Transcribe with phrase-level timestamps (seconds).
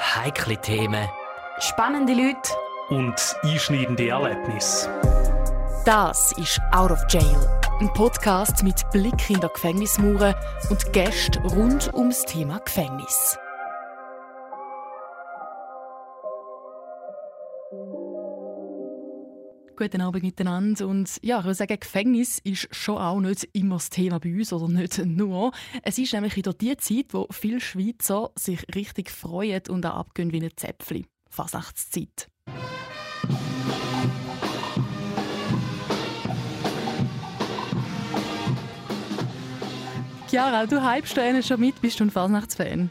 [0.00, 1.08] Heikle Themen.
[1.58, 2.50] Spannende Leute.
[2.88, 4.88] Und einschneidende Erlebnisse.
[5.84, 7.60] Das ist Out of Jail.
[7.80, 10.34] Ein Podcast mit Blick in die Gefängnismauern
[10.70, 13.38] und Gästen rund ums Thema Gefängnis.
[19.80, 20.86] Guten Abend miteinander.
[20.86, 24.52] Und ja, ich würde sagen, Gefängnis ist schon auch nicht immer das Thema bei uns
[24.52, 25.52] oder nicht nur.
[25.82, 30.34] Es ist nämlich in der Zeit, wo viele Schweizer sich richtig freuen und auch abgehen
[30.34, 31.06] wie ein Zäpfchen.
[31.30, 32.28] Fasnachtszeit.
[40.28, 42.90] Chiara, du hypst schon mit, bist du ein Fasnachtsfan?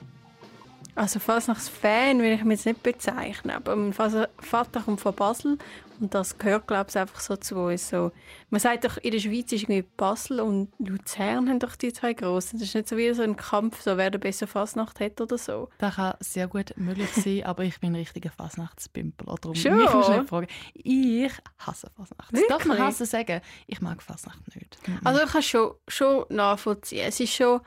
[1.00, 5.58] Also Fasnachtsfan will ich mich jetzt nicht bezeichnen, aber mein Vater kommt von Basel
[6.02, 7.88] und das gehört, glaube ich, einfach so zu uns.
[7.88, 8.12] So,
[8.50, 12.12] man sagt doch, in der Schweiz ist irgendwie Basel und Luzern haben doch die zwei
[12.12, 12.60] grossen.
[12.60, 15.38] Das ist nicht so wie so ein Kampf, so wer der besser Fasnacht hat oder
[15.38, 15.70] so.
[15.78, 19.26] Das kann sehr gut möglich sein, aber ich bin ein richtiger Fasnachtspimpel.
[19.26, 19.78] Darum Schon?
[19.78, 20.48] mich musst du nicht fragen.
[20.74, 22.34] Ich hasse Fasnacht.
[22.34, 23.40] Das darf man hassen sagen.
[23.68, 24.78] Ich mag Fasnacht nicht.
[25.06, 27.06] Also ich kann schon, schon nachvollziehen.
[27.08, 27.62] Es ist schon...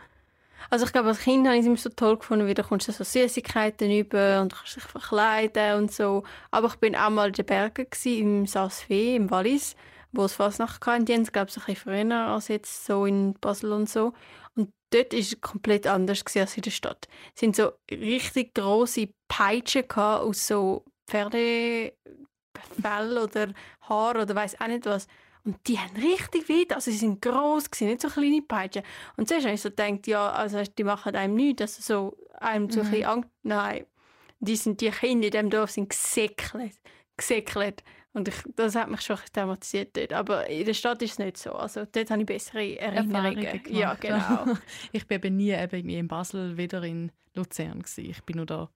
[0.70, 2.90] Also ich glaube, als Kind habe ich es immer so toll gefunden, wie du kommst
[2.90, 6.22] so Süßigkeiten über und kannst dich verkleiden und so.
[6.50, 9.76] Aber ich bin auch mal in den Bergen gewesen, im Saas-Fee, im Wallis,
[10.12, 11.04] wo es fast nach hatten.
[11.04, 14.12] Die haben es, glaube ich, ein bisschen früher als jetzt so in Basel und so.
[14.54, 17.08] Und dort war es komplett anders als in der Stadt.
[17.34, 21.92] Es sind so richtig große Peitschen aus so Pferdefell
[23.18, 23.52] oder
[23.88, 25.06] Haar oder weiß auch nicht was.
[25.44, 28.82] Und die haben richtig weit, also sie sind gross gewesen, nicht so kleine Peitschen.
[29.16, 32.70] Und zuerst habe ich so gedacht, ja, also die machen einem nichts, also so einem
[32.70, 32.86] so mhm.
[32.86, 33.30] ein bisschen Angst.
[33.42, 33.86] Nein,
[34.38, 36.74] die, sind, die Kinder in diesem Dorf sind gesäckelt,
[37.16, 37.82] gesäckelt.
[38.12, 40.12] Und ich, das hat mich schon thematisiert dort.
[40.12, 41.52] Aber in der Stadt ist es nicht so.
[41.52, 43.62] Also dort habe ich bessere Erinnerungen.
[43.70, 44.54] Ja, genau.
[44.92, 47.80] ich bin eben nie eben in Basel, wieder in Luzern.
[47.80, 48.10] Gewesen.
[48.10, 48.70] Ich bin nur da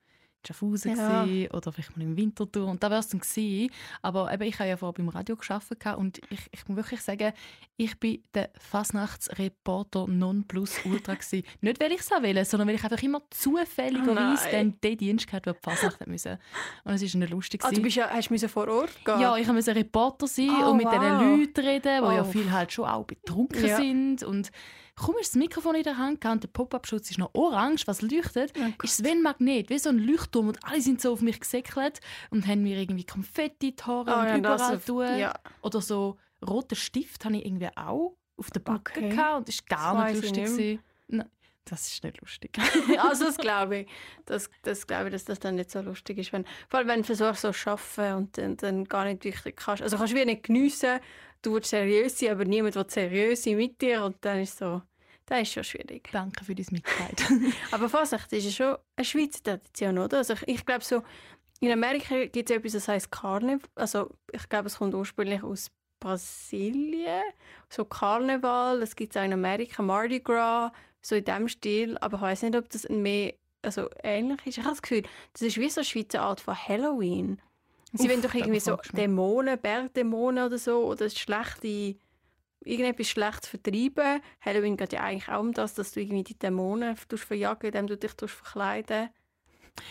[0.46, 1.50] Schaffhausen ja.
[1.52, 3.70] oder vielleicht mal im Winterthur und da wäre es dann gewesen.
[4.02, 7.32] Aber eben, ich habe ja vorher beim Radio gearbeitet und ich, ich muss wirklich sagen,
[7.76, 11.42] ich bin der Fasnachtsreporter non plus ultra gewesen.
[11.60, 15.32] Nicht, weil ich es will, sondern weil ich einfach immer zufälligerweise oh dann den Dienst
[15.32, 16.38] hatte, der die Fasnacht müssen.
[16.84, 17.64] Und es ist eine lustig.
[17.64, 19.20] Ah, du bist ja, hast du vor Ort gehen?
[19.20, 20.94] Ja, ich musste Reporter sein oh, und mit wow.
[20.94, 22.12] diesen Leuten reden, die oh.
[22.12, 23.76] ja viel halt schon auch betrunken ja.
[23.76, 24.50] sind und
[24.96, 28.52] Kaum ist das Mikrofon in der Hand und der Pop-Up-Schutz ist noch orange, was leuchtet,
[28.58, 31.20] oh ist es wie ein Magnet, wie so ein Leuchtturm und alle sind so auf
[31.20, 35.18] mich gesäckelt und haben mir irgendwie Konfetti in die Haare oh, und ja, überall tun.
[35.18, 35.34] Ja.
[35.60, 39.10] Oder so roten Stift hatte ich irgendwie auch auf der Backe okay.
[39.10, 40.80] gehabt und das war gar das nicht lustig.
[41.08, 41.26] Nicht
[41.66, 42.56] das ist nicht lustig.
[42.98, 43.88] also das glaube ich.
[44.24, 46.32] Das, das glaube ich, dass das dann nicht so lustig ist.
[46.32, 49.56] Wenn, vor allem, wenn du versuchst, so zu arbeiten und dann, dann gar nicht richtig
[49.56, 49.82] kannst.
[49.82, 51.00] Also kannst du wie nicht geniessen,
[51.42, 54.82] du willst seriös sein, aber niemand will seriös sein mit dir und dann ist so,
[55.26, 56.08] das ist schon schwierig.
[56.12, 57.24] Danke für dein Mitleid.
[57.72, 60.18] aber Vorsicht, das ist schon eine Schweizer Tradition, oder?
[60.18, 61.02] Also ich, ich glaube so,
[61.60, 63.68] in Amerika gibt es etwas, das heißt Karneval.
[63.74, 65.70] Also ich glaube, es kommt ursprünglich aus
[66.00, 67.22] Brasilien.
[67.68, 70.70] So Karneval, das gibt es auch in Amerika, Mardi Gras,
[71.00, 71.98] so in diesem Stil.
[71.98, 74.58] Aber ich weiß nicht, ob das mehr also ähnlich ist.
[74.58, 75.02] Ich habe das Gefühl,
[75.32, 77.42] das ist wie so eine Schweizer Art von Halloween.
[77.96, 81.96] Sie wollen doch irgendwie so Dämonen, Bergdämonen oder so, oder schlechte,
[82.64, 84.20] irgendetwas Schlechtes vertreiben.
[84.40, 87.96] Halloween geht ja eigentlich auch um das, dass du irgendwie die Dämonen verjagen, indem du
[87.96, 89.10] dich verkleiden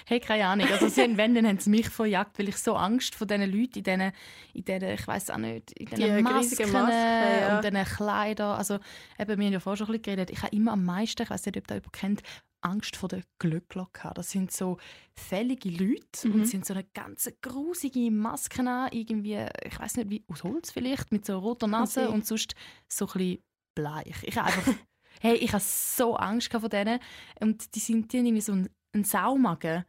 [0.05, 0.67] Hey, keine Ahnung.
[0.71, 3.79] Also sie, wenn, dann haben sie mich verjagt, weil ich so Angst vor diesen Leuten
[3.79, 4.11] in diesen,
[4.53, 7.55] in diesen ich weiß auch nicht, in diesen die Masken Masken, ja.
[7.55, 8.57] und diesen Kleidern.
[8.57, 8.79] Also
[9.19, 10.31] eben, wir haben ja vorher schon ein bisschen geredet.
[10.31, 12.23] Ich habe immer am meisten, ich weiß nicht, ob das jemand kennt,
[12.66, 14.78] Angst vor der Glöckler Das sind so
[15.14, 16.34] fällige Leute mhm.
[16.34, 20.72] und sind so eine ganz grusige Masken an, irgendwie, ich weiß nicht, wie aus Holz
[20.72, 22.14] vielleicht, mit so roter Nase okay.
[22.14, 22.56] und sonst
[22.88, 23.44] so ein bisschen
[23.76, 24.24] bleich.
[24.24, 24.74] Ich habe einfach,
[25.22, 27.00] hey, ich habe so Angst vor denen
[27.40, 29.86] und die sind die irgendwie so ein, ein Saumagen.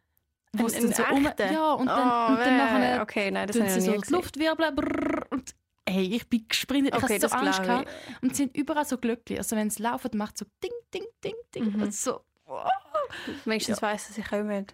[0.53, 3.75] Wo ein, ein so um, ja und dann, oh, und dann nachher okay, nein, das
[3.75, 5.55] sie so die Luft wirbeln brrr, und
[5.89, 7.89] hey, ich bin gesprintet, ich okay, hatte so Angst gehabt.
[8.23, 9.39] und sie sind überall so glücklich.
[9.39, 11.83] Also wenn es laufen, macht so ding, ding, ding, ding mhm.
[11.83, 12.21] und so
[13.45, 13.89] Wenigstens ja.
[13.89, 14.67] weiss, dass sie kommen.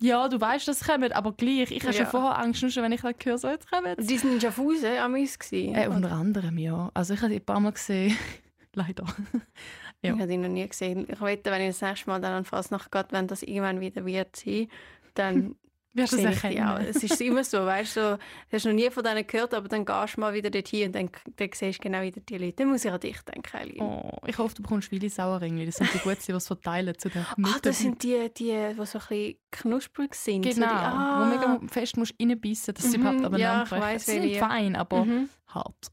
[0.00, 1.70] Ja, du weißt, dass sie kommen, aber gleich.
[1.70, 2.02] Ich habe ja.
[2.02, 4.98] schon vorher Angst, nur schon, wenn ich höre, so jetzt kommen Die sind in Schaffhausen
[4.98, 6.90] am Eis äh, Unter anderem, ja.
[6.92, 8.16] Also ich habe die ein paar Mal gesehen.
[8.74, 9.04] Leider.
[10.02, 10.12] ja.
[10.14, 11.06] Ich habe die noch nie gesehen.
[11.08, 14.04] Ich wette, wenn ich das nächste Mal dann an Fasnacht gehe, wenn das irgendwann wieder
[14.04, 14.68] wird sein,
[15.14, 15.56] dann
[15.94, 16.66] Wirst du es erkennen.
[16.66, 16.78] Auch.
[16.78, 19.84] Es ist immer so, weißt du, du hast noch nie von denen gehört, aber dann
[19.84, 22.54] gehst du mal wieder dorthin und dann, dann siehst du genau wieder die Leute.
[22.54, 23.82] Dann muss ich an dich denken, Eileen.
[23.82, 25.66] Oh, ich hoffe, du bekommst viele Sauerringe.
[25.66, 28.74] Das sind die Guten, die es verteilen zu den Ah, das sind die, die, die
[28.86, 30.42] so ein bisschen knusprig sind.
[30.42, 31.20] Genau, so die, ah.
[31.20, 34.76] wo mega fest musst reinbeissen, dass sie mhm, überhaupt aneinander ja, weiss, Sie sind fein,
[34.76, 35.28] aber mhm.
[35.48, 35.92] hart.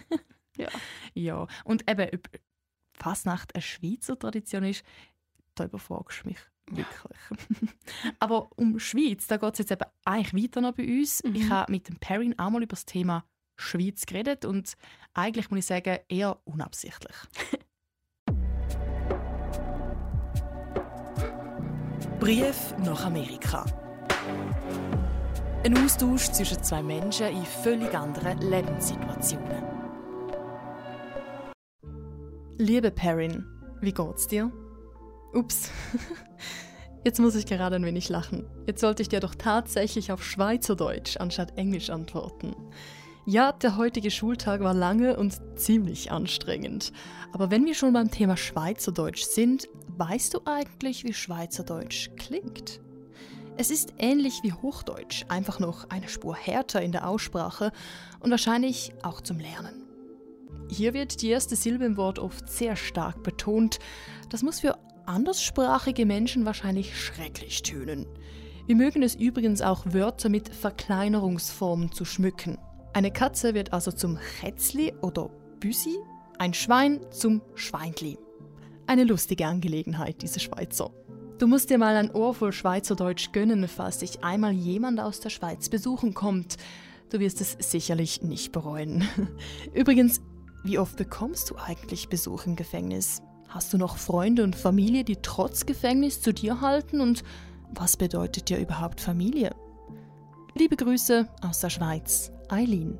[0.56, 0.68] ja.
[1.14, 1.46] ja.
[1.64, 2.28] Und eben, ob
[2.94, 4.84] Fasnacht eine Schweizer Tradition ist,
[5.54, 6.38] da überfragst du mich
[6.70, 7.18] Wirklich.
[8.18, 11.22] Aber um Schweiz, da geht es jetzt eben eigentlich weiter noch bei uns.
[11.22, 11.34] Mhm.
[11.34, 13.24] Ich habe mit dem Perrin auch mal über das Thema
[13.56, 14.74] Schweiz geredet und
[15.14, 17.16] eigentlich muss ich sagen, eher unabsichtlich.
[22.20, 23.64] Brief nach Amerika.
[25.64, 29.64] Ein Austausch zwischen zwei Menschen in völlig anderen Lebenssituationen.
[32.58, 33.44] Liebe Perrin,
[33.80, 34.50] wie geht's dir?
[35.36, 35.70] Ups.
[37.04, 38.46] Jetzt muss ich gerade ein wenig lachen.
[38.66, 42.56] Jetzt sollte ich dir doch tatsächlich auf Schweizerdeutsch anstatt Englisch antworten.
[43.26, 46.92] Ja, der heutige Schultag war lange und ziemlich anstrengend.
[47.32, 52.80] Aber wenn wir schon beim Thema Schweizerdeutsch sind, weißt du eigentlich, wie Schweizerdeutsch klingt?
[53.56, 57.72] Es ist ähnlich wie Hochdeutsch, einfach noch eine Spur härter in der Aussprache
[58.20, 59.86] und wahrscheinlich auch zum Lernen.
[60.68, 63.78] Hier wird die erste Silbe im Wort oft sehr stark betont.
[64.30, 64.76] Das muss für
[65.08, 68.06] anderssprachige Menschen wahrscheinlich schrecklich tönen.
[68.66, 72.58] Wir mögen es übrigens auch, Wörter mit Verkleinerungsformen zu schmücken.
[72.92, 75.30] Eine Katze wird also zum Kätzli oder
[75.60, 75.96] Büsi,
[76.38, 78.18] ein Schwein zum Schweinli.
[78.86, 80.90] Eine lustige Angelegenheit, diese Schweizer.
[81.38, 85.30] Du musst dir mal ein Ohr voll Schweizerdeutsch gönnen, falls dich einmal jemand aus der
[85.30, 86.56] Schweiz besuchen kommt.
[87.10, 89.06] Du wirst es sicherlich nicht bereuen.
[89.74, 90.22] Übrigens,
[90.64, 93.22] wie oft bekommst du eigentlich Besuch im Gefängnis?
[93.56, 97.00] Hast du noch Freunde und Familie, die trotz Gefängnis zu dir halten?
[97.00, 97.24] Und
[97.70, 99.56] was bedeutet dir überhaupt Familie?
[100.54, 102.30] Liebe Grüße aus der Schweiz.
[102.50, 102.98] Eileen.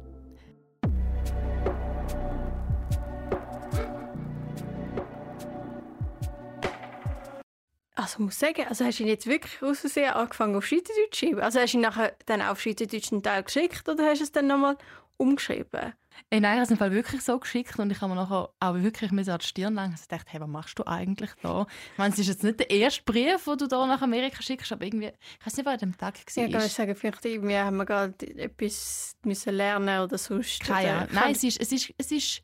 [7.95, 11.27] Also muss sagen, also hast du ihn jetzt wirklich aus Versehen angefangen auf Schweizerdeutsch zu
[11.27, 11.41] schreiben?
[11.41, 14.33] Also hast du ihn nachher dann auf Schweizerdeutsch einen Teil geschickt oder hast du es
[14.33, 14.79] dann nochmal
[15.19, 15.93] umgeschrieben?
[16.31, 18.75] Ey, nein, ich habe es Fall wirklich so geschickt und ich habe mir nachher auch
[18.75, 21.67] wirklich an die Stirn lang und dachte, hey, was machst du eigentlich da?
[21.93, 24.73] Ich meine, es ist jetzt nicht der erste Brief, den du da nach Amerika schickst,
[24.73, 25.07] aber irgendwie,
[25.39, 26.47] ich weiß nicht, was an dem Tag war.
[26.47, 30.61] Ja, ich sagen, vielleicht irgendwie haben wir gerade etwas müssen lernen oder sonst.
[30.63, 31.09] Keine Ahnung.
[31.13, 32.43] Nein, es ist, es ist, es ist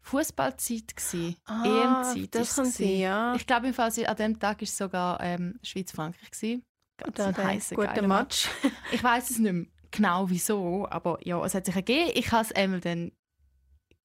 [0.00, 0.94] Fußballzeit
[1.46, 2.34] ah, EM-Zeit.
[2.34, 3.34] Das kann sein, ja.
[3.34, 6.62] Ich glaube, an dem Tag war es sogar ähm, Schweiz-Frankreich.
[6.96, 8.48] Ganz ein heißer, guter Match.
[8.92, 12.10] ich weiß es nicht mehr genau wieso, aber ja, es hat sich ergeben.
[12.14, 13.12] Ich habe es einmal dann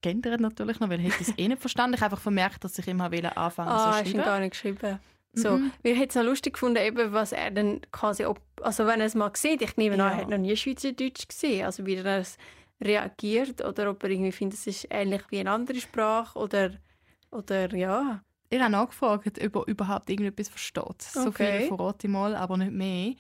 [0.02, 1.96] geändert natürlich noch, weil ich es eh nicht verstanden.
[1.96, 3.06] Ich habe einfach vermerkt, dass ich immer
[3.36, 4.20] anfangen ah, so schreiben.
[4.20, 5.00] Ah, gar nicht geschrieben.
[5.34, 5.72] So, mhm.
[5.84, 9.06] Wir hätten es noch lustig gefunden, eben, was er dann quasi, ob, also wenn er
[9.06, 10.08] es mal sieht, ich nehme ja.
[10.08, 12.38] an, er hat noch nie Schweizerdeutsch gesehen, also wie er es
[12.82, 16.72] reagiert oder ob er irgendwie findet, es ist ähnlich wie eine andere Sprache oder,
[17.32, 18.22] oder ja.
[18.50, 21.02] Ich habe nachgefragt, ob er überhaupt irgendetwas versteht.
[21.02, 21.60] So okay.
[21.60, 23.14] viel verrate ich mal, aber nicht mehr.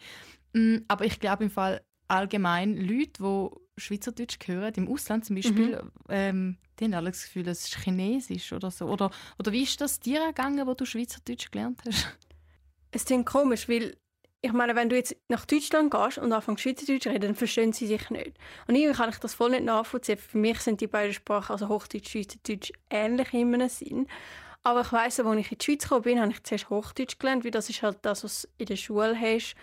[0.53, 5.81] Mm, aber ich glaube im Fall, allgemein Leute, die Schweizerdeutsch hören, im Ausland zum Beispiel,
[5.81, 5.91] mhm.
[6.09, 8.85] ähm, die haben alle das Gefühl, es ist Chinesisch oder so.
[8.85, 12.17] Oder, oder wie ist das dir gegangen, wo du Schweizerdeutsch gelernt hast?
[12.91, 13.97] Es klingt komisch, weil
[14.41, 17.73] ich meine, wenn du jetzt nach Deutschland gehst und anfängst Schweizerdeutsch zu reden, dann verstehen
[17.73, 18.37] sie sich nicht.
[18.67, 20.17] Und irgendwie kann ich das voll nicht nachvollziehen.
[20.17, 24.07] Für mich sind die beiden Sprachen, also Hochdeutsch, Schweizerdeutsch, ähnlich in einem Sinn.
[24.63, 27.43] Aber ich weiss, als ich in die Schweiz gekommen bin, habe ich zuerst Hochdeutsch gelernt,
[27.43, 29.55] weil das ist halt das, was du in der Schule hast.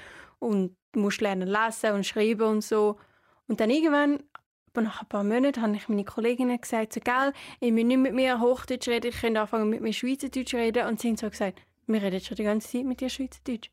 [0.44, 2.96] Und musst lernen lesen und schreiben und so.
[3.48, 4.22] Und dann irgendwann,
[4.74, 8.14] nach ein paar Monaten, habe ich meine Kolleginnen gesagt, so, gell, ich will nicht mit
[8.14, 10.86] mir Hochdeutsch reden, ich könnte anfangen mit mir Schweizerdeutsch reden.
[10.86, 13.70] Und sie haben so gesagt, wir reden schon die ganze Zeit mit dir Schweizerdeutsch.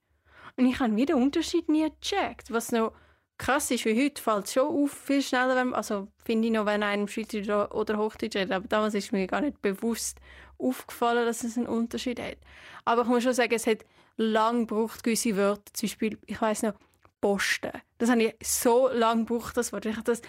[0.57, 2.51] Und ich habe wieder Unterschied nie gecheckt.
[2.51, 2.93] Was noch
[3.37, 6.65] krass ist, wie heute fällt es schon auf, viel schneller, wenn, also finde ich noch,
[6.65, 8.51] wenn einem Schweizerdeutsch oder Hochdeutsch redet.
[8.51, 10.19] Aber damals ist mir gar nicht bewusst
[10.59, 12.37] aufgefallen, dass es einen Unterschied hat.
[12.85, 13.85] Aber ich muss schon sagen, es hat
[14.17, 15.73] lang gebraucht, gewisse Wörter.
[15.73, 16.73] Zum Beispiel, ich weiß noch,
[17.21, 17.71] Posten.
[17.97, 19.85] Das habe ich so lange gebraucht, das Wort.
[19.85, 20.21] Ich habe das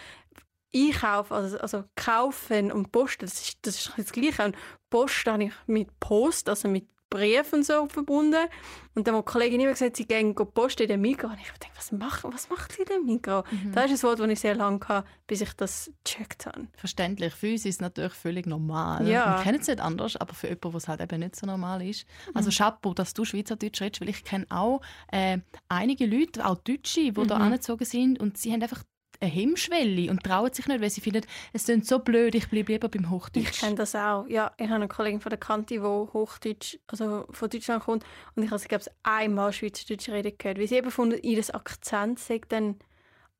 [0.75, 4.45] Einkaufen, also, also kaufen und posten, das ist, das ist das Gleiche.
[4.45, 4.57] Und
[4.91, 8.47] Post habe ich mit Post, also mit Briefen so verbunden.
[8.95, 11.29] Und dann hat die Kollegin immer gesagt, sie gehen posten in den Mikro.
[11.29, 13.45] Und ich dachte, was macht, was macht sie denn Mikro?
[13.51, 13.73] Mhm.
[13.73, 16.67] Das ist ein Wort, das ich sehr lange hatte, bis ich das gecheckt habe.
[16.77, 17.35] Verständlich.
[17.35, 19.09] Für uns ist es natürlich völlig normal.
[19.09, 19.39] Ja.
[19.39, 22.07] Wir kennen es nicht anders, aber für jemanden, was halt eben nicht so normal ist.
[22.35, 22.55] Also mhm.
[22.55, 25.39] Chapeau, dass du Schweizerdeutsch redest, weil ich kenne auch äh,
[25.69, 27.29] einige Leute, auch Deutsche, die mhm.
[27.29, 28.85] da angezogen sind und sie haben einfach
[29.23, 32.73] eine Hemmschwelle und trauen sich nicht, weil sie finden, es klingt so blöd, ich bleibe
[32.73, 33.51] lieber beim Hochdeutsch.
[33.51, 34.27] Ich kenne das auch.
[34.29, 38.43] Ja, ich habe eine Kollegin von der Kante, die Hochdeutsch, also von Deutschland kommt und
[38.43, 42.19] ich habe sie, glaube ich, einmal Schweizerdeutsch reden gehört, weil sie eben von ihr Akzent
[42.19, 42.77] sagt dann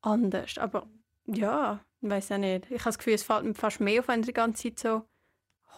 [0.01, 0.57] anders.
[0.57, 0.87] Aber
[1.25, 2.65] ja, ich weiß auch nicht.
[2.65, 5.03] Ich habe das Gefühl, es fällt mir fast mehr auf, wenn die ganze Zeit so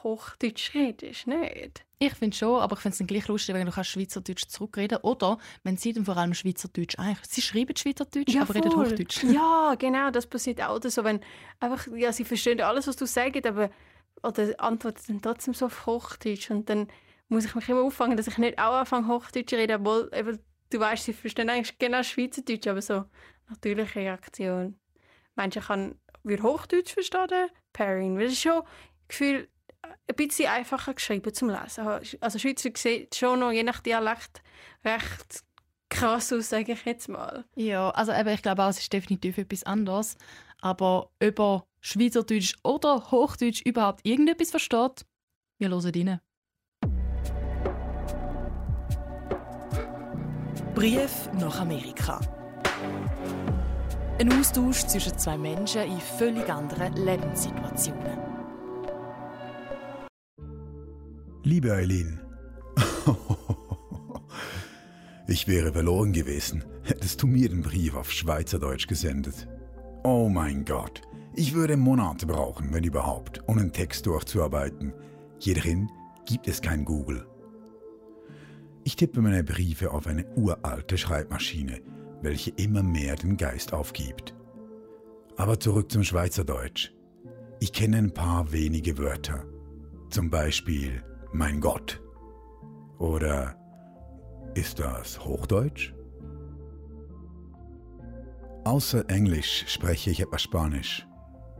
[0.06, 1.84] Hochdeutsch redest, nicht?
[1.98, 5.00] Ich finde schon, aber ich finde es dann gleich lustig, wenn du kannst Schweizerdeutsch zurückreden
[5.02, 8.62] Oder wenn sie dann vor allem Schweizerdeutsch eigentlich, sie schreiben Schweizerdeutsch, ja, aber voll.
[8.62, 9.24] reden Hochdeutsch.
[9.24, 11.22] Ja, genau, das passiert auch so, wenn
[11.60, 13.72] einfach, ja, sie verstehen alles, was du sagst, aber
[14.22, 16.88] oder antworten dann trotzdem so auf Hochdeutsch und dann
[17.28, 20.40] muss ich mich immer auffangen, dass ich nicht auch anfange Hochdeutsch zu reden, obwohl eben
[20.70, 23.06] du weißt, sie verstehen eigentlich genau Schweizerdeutsch, aber so
[23.50, 24.80] natürliche Reaktion.
[25.36, 28.62] Manche kann wir Hochdeutsch verstehen, Pairing, weil es ist schon
[29.08, 29.48] Gefühl
[30.08, 31.88] ein bisschen einfacher geschrieben zum Lesen.
[32.22, 34.42] Also Schweizer sieht schon noch je nach Dialekt
[34.84, 35.44] recht
[35.90, 37.46] krass aus, sage ich jetzt mal.
[37.56, 40.18] Ja, also eben, ich glaube auch, es ist definitiv etwas anderes.
[40.62, 45.06] Aber über Schweizerdeutsch oder Hochdeutsch überhaupt irgendetwas versteht,
[45.60, 46.20] wir hören rein.
[50.74, 52.20] Brief nach Amerika.
[54.20, 58.25] Ein Austausch zwischen zwei Menschen in völlig anderen Lebenssituationen.
[61.46, 62.20] Liebe Eileen,
[65.28, 69.48] ich wäre verloren gewesen, hättest du mir den Brief auf Schweizerdeutsch gesendet.
[70.04, 71.04] Oh mein Gott,
[71.36, 74.92] ich würde Monate brauchen, wenn überhaupt, um einen Text durchzuarbeiten.
[75.38, 75.88] Hier drin
[76.26, 77.28] gibt es kein Google.
[78.84, 81.80] Ich tippe meine Briefe auf eine uralte Schreibmaschine,
[82.24, 84.34] welche immer mehr den Geist aufgibt.
[85.38, 86.92] Aber zurück zum Schweizerdeutsch.
[87.60, 89.46] Ich kenne ein paar wenige Wörter.
[90.10, 91.04] Zum Beispiel
[91.36, 92.02] mein Gott.
[92.98, 93.58] Oder
[94.56, 95.94] ist das Hochdeutsch?
[98.64, 101.06] Außer Englisch spreche ich etwas Spanisch.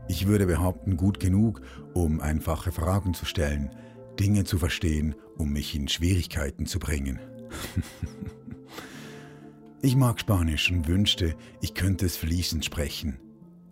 [0.08, 1.60] Ich würde behaupten, gut genug,
[1.94, 3.70] um einfache Fragen zu stellen,
[4.18, 7.20] Dinge zu verstehen, um mich in Schwierigkeiten zu bringen.
[9.82, 13.18] ich mag Spanisch und wünschte, ich könnte es fließend sprechen.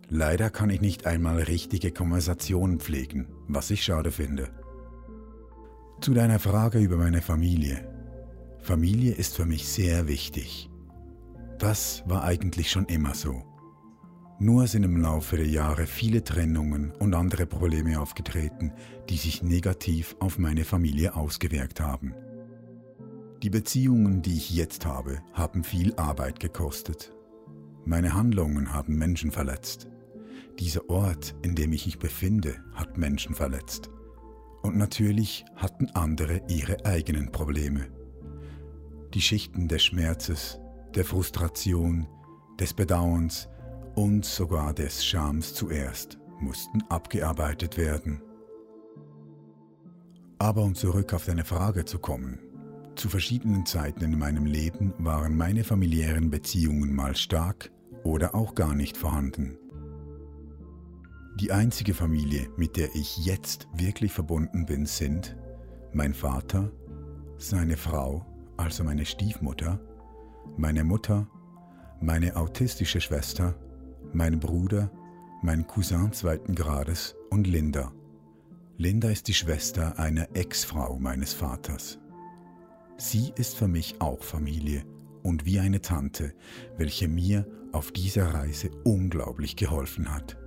[0.07, 4.49] Leider kann ich nicht einmal richtige Konversationen pflegen, was ich schade finde.
[6.05, 7.83] Zu deiner Frage über meine Familie.
[8.59, 10.69] Familie ist für mich sehr wichtig.
[11.57, 13.41] Das war eigentlich schon immer so.
[14.37, 18.71] Nur sind im Laufe der Jahre viele Trennungen und andere Probleme aufgetreten,
[19.09, 22.13] die sich negativ auf meine Familie ausgewirkt haben.
[23.41, 27.15] Die Beziehungen, die ich jetzt habe, haben viel Arbeit gekostet.
[27.83, 29.87] Meine Handlungen haben Menschen verletzt.
[30.59, 33.89] Dieser Ort, in dem ich mich befinde, hat Menschen verletzt.
[34.65, 37.85] Und natürlich hatten andere ihre eigenen Probleme.
[39.13, 40.59] Die Schichten des Schmerzes,
[40.95, 42.07] der Frustration,
[42.59, 43.47] des Bedauerns,
[43.93, 48.23] und sogar des Schams zuerst mussten abgearbeitet werden.
[50.39, 52.39] Aber um zurück auf deine Frage zu kommen,
[52.95, 57.71] zu verschiedenen Zeiten in meinem Leben waren meine familiären Beziehungen mal stark
[58.03, 59.59] oder auch gar nicht vorhanden.
[61.39, 65.35] Die einzige Familie, mit der ich jetzt wirklich verbunden bin, sind
[65.93, 66.71] mein Vater,
[67.37, 68.25] seine Frau,
[68.57, 69.79] also meine Stiefmutter,
[70.57, 71.27] meine Mutter,
[71.99, 73.55] meine autistische Schwester
[74.15, 74.89] mein Bruder,
[75.41, 77.91] mein Cousin zweiten Grades und Linda.
[78.77, 81.99] Linda ist die Schwester einer Ex-Frau meines Vaters.
[82.97, 84.85] Sie ist für mich auch Familie
[85.21, 86.33] und wie eine Tante,
[86.77, 90.37] welche mir auf dieser Reise unglaublich geholfen hat.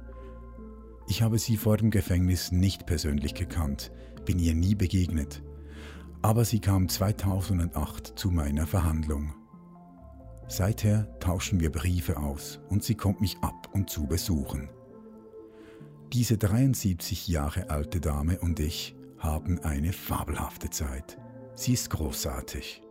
[1.10, 3.90] Ich habe sie vor dem Gefängnis nicht persönlich gekannt,
[4.26, 5.42] bin ihr nie begegnet,
[6.20, 9.32] aber sie kam 2008 zu meiner Verhandlung.
[10.48, 14.68] Seither tauschen wir Briefe aus und sie kommt mich ab und zu besuchen.
[16.12, 21.18] Diese 73 Jahre alte Dame und ich haben eine fabelhafte Zeit.
[21.54, 22.82] Sie ist großartig.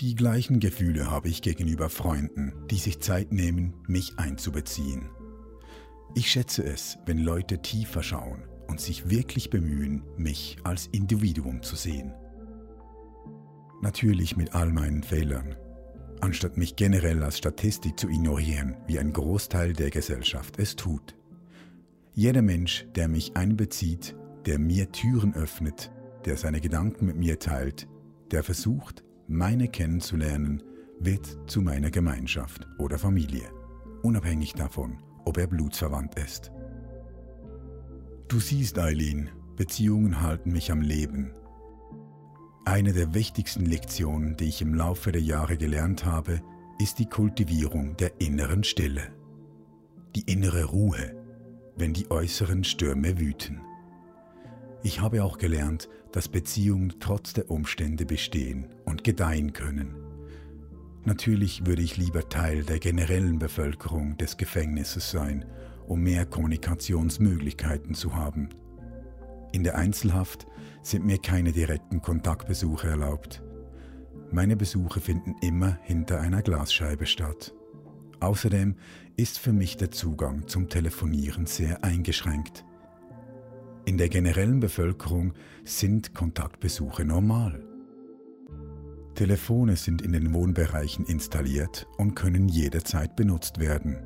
[0.00, 5.10] Die gleichen Gefühle habe ich gegenüber Freunden, die sich Zeit nehmen, mich einzubeziehen.
[6.16, 11.74] Ich schätze es, wenn Leute tiefer schauen und sich wirklich bemühen, mich als Individuum zu
[11.74, 12.12] sehen.
[13.82, 15.56] Natürlich mit all meinen Fehlern,
[16.20, 21.16] anstatt mich generell als Statistik zu ignorieren, wie ein Großteil der Gesellschaft es tut.
[22.12, 24.14] Jeder Mensch, der mich einbezieht,
[24.46, 25.90] der mir Türen öffnet,
[26.26, 27.88] der seine Gedanken mit mir teilt,
[28.30, 30.62] der versucht, meine kennenzulernen,
[31.00, 33.50] wird zu meiner Gemeinschaft oder Familie,
[34.02, 36.52] unabhängig davon, ob er blutsverwandt ist.
[38.28, 41.32] Du siehst, Eileen, Beziehungen halten mich am Leben,
[42.66, 46.40] eine der wichtigsten Lektionen, die ich im Laufe der Jahre gelernt habe,
[46.78, 49.12] ist die Kultivierung der inneren Stille.
[50.16, 51.14] Die innere Ruhe,
[51.76, 53.60] wenn die äußeren Stürme wüten.
[54.82, 59.94] Ich habe auch gelernt, dass Beziehungen trotz der Umstände bestehen und gedeihen können.
[61.06, 65.44] Natürlich würde ich lieber Teil der generellen Bevölkerung des Gefängnisses sein,
[65.86, 68.48] um mehr Kommunikationsmöglichkeiten zu haben.
[69.52, 70.46] In der Einzelhaft
[70.82, 73.42] sind mir keine direkten Kontaktbesuche erlaubt.
[74.32, 77.54] Meine Besuche finden immer hinter einer Glasscheibe statt.
[78.20, 78.76] Außerdem
[79.16, 82.64] ist für mich der Zugang zum Telefonieren sehr eingeschränkt.
[83.84, 85.34] In der generellen Bevölkerung
[85.64, 87.73] sind Kontaktbesuche normal.
[89.14, 93.98] Telefone sind in den Wohnbereichen installiert und können jederzeit benutzt werden.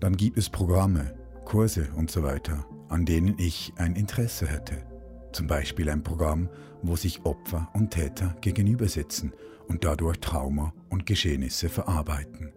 [0.00, 1.14] Dann gibt es Programme,
[1.44, 4.84] Kurse und so weiter, an denen ich ein Interesse hätte.
[5.32, 6.48] Zum Beispiel ein Programm,
[6.82, 9.32] wo sich Opfer und Täter gegenüber sitzen
[9.68, 12.52] und dadurch Trauma und Geschehnisse verarbeiten.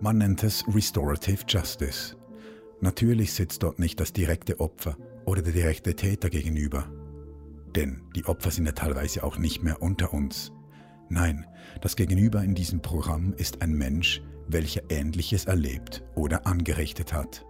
[0.00, 2.16] Man nennt es Restorative Justice.
[2.80, 6.90] Natürlich sitzt dort nicht das direkte Opfer oder der direkte Täter gegenüber.
[7.76, 10.52] Denn die Opfer sind ja teilweise auch nicht mehr unter uns.
[11.08, 11.46] Nein,
[11.80, 17.44] das Gegenüber in diesem Programm ist ein Mensch, welcher Ähnliches erlebt oder angerichtet hat.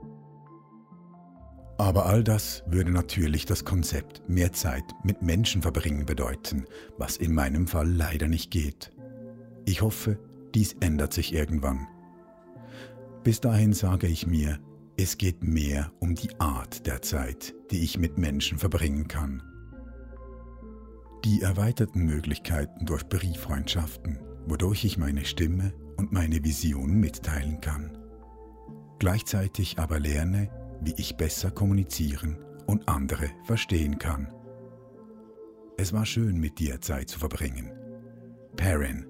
[1.78, 6.64] Aber all das würde natürlich das Konzept mehr Zeit mit Menschen verbringen bedeuten,
[6.96, 8.92] was in meinem Fall leider nicht geht.
[9.64, 10.18] Ich hoffe,
[10.54, 11.86] dies ändert sich irgendwann.
[13.22, 14.58] Bis dahin sage ich mir,
[14.96, 19.42] es geht mehr um die Art der Zeit, die ich mit Menschen verbringen kann.
[21.24, 27.98] Die erweiterten Möglichkeiten durch Brieffreundschaften, wodurch ich meine Stimme und meine Vision mitteilen kann.
[28.98, 30.48] Gleichzeitig aber lerne,
[30.80, 34.32] wie ich besser kommunizieren und andere verstehen kann.
[35.76, 37.70] Es war schön, mit dir Zeit zu verbringen.
[38.56, 39.06] Perrin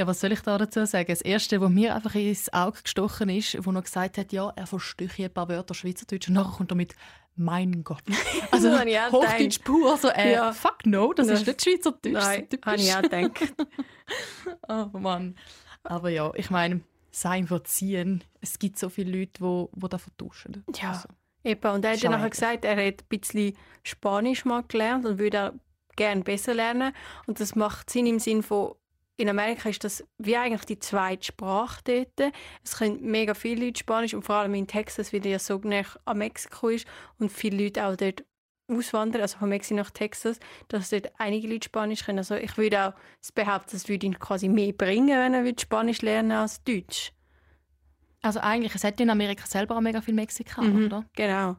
[0.00, 1.08] Ja, was soll ich da dazu sagen?
[1.08, 4.66] Das Erste, was mir einfach ins Auge gestochen ist, wo er gesagt hat, ja, er
[4.66, 6.94] versteht ein paar Wörter Schweizerdeutsch und nachher kommt er mit
[7.36, 8.02] «Mein Gott».
[8.50, 10.54] Also Hochdeutsch pur, so äh, ja.
[10.54, 12.14] «Fuck no, das, das ist nicht Schweizerdeutsch».
[12.14, 13.54] Nein, habe ich auch gedacht.
[14.70, 15.36] oh Mann.
[15.82, 16.80] Aber ja, ich meine,
[17.10, 20.64] sein Verziehen, es gibt so viele Leute, die wo, wo das vertuschen.
[20.80, 21.08] Ja, also,
[21.44, 21.70] eben.
[21.72, 25.50] Und er hat ja nachher gesagt, er hat ein bisschen Spanisch mal gelernt und würde
[25.50, 26.94] auch gerne besser lernen.
[27.26, 28.76] Und das macht Sinn im Sinn von
[29.20, 32.32] in Amerika ist das wie eigentlich die zweite Sprache dort.
[32.64, 35.82] Es können mega viele Leute Spanisch und vor allem in Texas, weil ja so nah
[36.06, 36.86] an Mexiko ist
[37.18, 38.24] und viele Leute auch dort
[38.68, 42.18] auswandern, also von Mexiko nach Texas, dass dort einige Leute Spanisch können.
[42.18, 42.92] Also ich würde auch
[43.34, 47.12] behaupten, das würde ihn quasi mehr bringen, wenn er Spanisch lernen als Deutsch.
[48.22, 51.04] Also eigentlich, es hat in Amerika selber auch mega viele Mexikaner, mhm, oder?
[51.14, 51.56] Genau.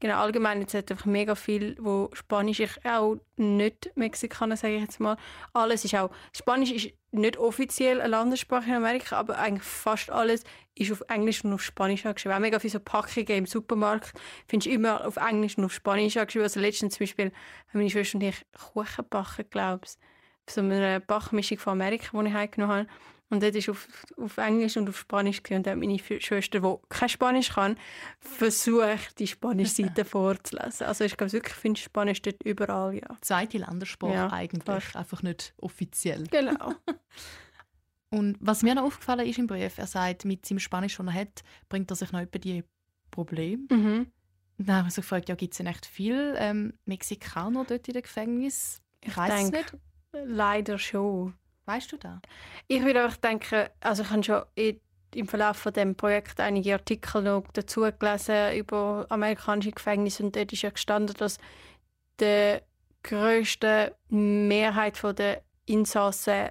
[0.00, 4.82] Genau, allgemein jetzt hat einfach mega viel, wo Spanisch ich auch nicht Mexikaner, sage ich
[4.82, 5.16] jetzt mal.
[5.52, 10.44] Alles ist auch, Spanisch ist nicht offiziell eine Landessprache in Amerika, aber eigentlich fast alles
[10.76, 12.36] ist auf Englisch und auf Spanisch angeschrieben.
[12.36, 14.12] Auch mega viele so Packungen im Supermarkt
[14.46, 16.44] findest du immer auf Englisch und auf Spanisch angeschrieben.
[16.44, 20.52] Also letztens zum Beispiel haben meine Schwester und ich Kuchen gebacken, glaube ich.
[20.54, 22.88] So eine Backmischung von Amerika, die ich heimgenommen habe.
[23.30, 23.86] Und dort ist auf,
[24.16, 27.76] auf Englisch und auf Spanisch und dann hat meine Schwester, die kein Spanisch kann,
[28.20, 30.86] versucht, die spanische Seite vorzulesen.
[30.86, 33.08] Also ich glaube wirklich, finde Spanisch dort überall, ja.
[33.20, 34.96] Zweite Ländersprache ja, eigentlich, fast.
[34.96, 36.24] einfach nicht offiziell.
[36.30, 36.72] Genau.
[38.10, 41.12] und was mir noch aufgefallen ist im Brief, er sagt, mit seinem Spanisch, das er
[41.12, 42.64] hat, bringt er sich noch über die
[43.10, 43.64] Probleme.
[43.70, 44.06] Mhm.
[44.56, 47.94] dann habe ich so gefragt, ja, gibt es denn echt viele ähm, Mexikaner dort in
[47.94, 48.80] den Gefängnis?
[49.02, 49.76] Ich, ich weiß nicht.
[50.12, 51.34] Leider schon.
[51.68, 52.22] Weißt du da?
[52.66, 54.42] Ich würde einfach denken, also ich habe schon
[55.14, 60.50] im Verlauf von dem Projekt einige Artikel noch dazu gelesen über amerikanische Gefängnisse und dort
[60.50, 61.36] ist ja gestanden, dass
[62.20, 62.58] die
[63.02, 66.48] größte Mehrheit der Insassen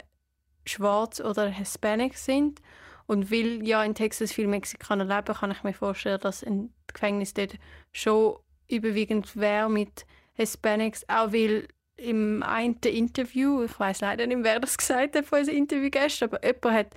[0.67, 2.62] schwarz oder Hispanic sind.
[3.08, 7.34] Und weil ja in Texas viele Mexikaner leben, kann ich mir vorstellen, dass ein Gefängnis
[7.34, 7.56] dort
[7.91, 14.60] schon überwiegend wäre mit Hispanics, auch weil im einen Interview, ich weiß leider nicht, wer
[14.60, 16.88] das gesagt hat von unseren Interviewgästen, aber jemand hat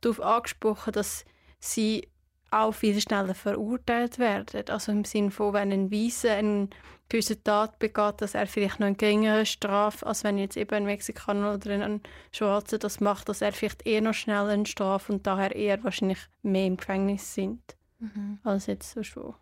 [0.00, 1.24] darauf angesprochen, dass
[1.60, 2.08] sie
[2.50, 4.64] auch viel schneller verurteilt werden.
[4.68, 6.68] Also im Sinne von, wenn ein Weißer eine
[7.08, 10.84] gewisse Tat begeht, dass er vielleicht noch eine geringere Strafe, als wenn jetzt eben ein
[10.84, 15.26] Mexikaner oder ein Schwarzer das macht, dass er vielleicht eher noch schneller eine Strafe und
[15.26, 17.62] daher eher wahrscheinlich mehr im Gefängnis sind,
[17.98, 18.38] mhm.
[18.44, 19.34] als jetzt so schon.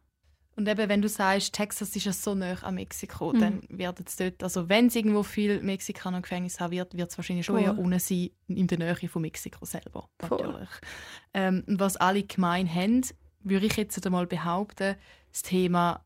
[0.56, 3.40] Und eben, wenn du sagst, Texas ist ja so nah an Mexiko, mhm.
[3.40, 7.10] dann wird es dort, also wenn es irgendwo viel Mexikaner im Gefängnis haben wird, wird
[7.10, 10.08] es wahrscheinlich schon eher unten sein, in der Nähe von Mexiko selber.
[10.22, 10.70] Natürlich.
[11.34, 13.02] Ähm, was alle gemein haben,
[13.40, 14.96] würde ich jetzt einmal behaupten,
[15.30, 16.02] das Thema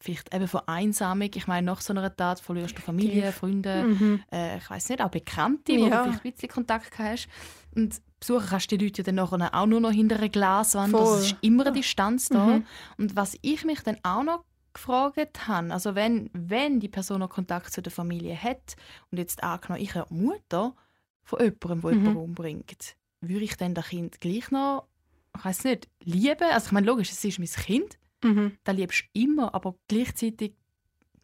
[0.00, 1.30] vielleicht eben Vereinsamung.
[1.34, 4.22] Ich meine, nach so einer Tat verlierst du Familie, Freunde, mhm.
[4.30, 5.78] äh, ich weiß nicht, auch Bekannte, ja.
[5.78, 7.28] wo du vielleicht ein bisschen Kontakt hast.
[7.74, 10.92] Und besuchen kannst du die Leute dann nachher auch nur noch hinter einer Glaswand.
[10.92, 11.18] Voll.
[11.18, 12.46] Das ist immer eine Distanz da.
[12.46, 12.66] Mhm.
[12.98, 17.30] Und was ich mich dann auch noch gefragt habe, also wenn, wenn die Person noch
[17.30, 18.76] Kontakt zu der Familie hat
[19.10, 20.74] und jetzt angenommen, ich habe Mutter
[21.22, 21.98] von jemandem, der mhm.
[21.98, 24.88] jemanden umbringt, würde ich dann das Kind gleich noch,
[25.36, 26.48] ich weiß nicht, lieben?
[26.50, 28.58] Also ich meine, logisch, es ist mein Kind, mhm.
[28.64, 30.54] das liebst du immer, aber gleichzeitig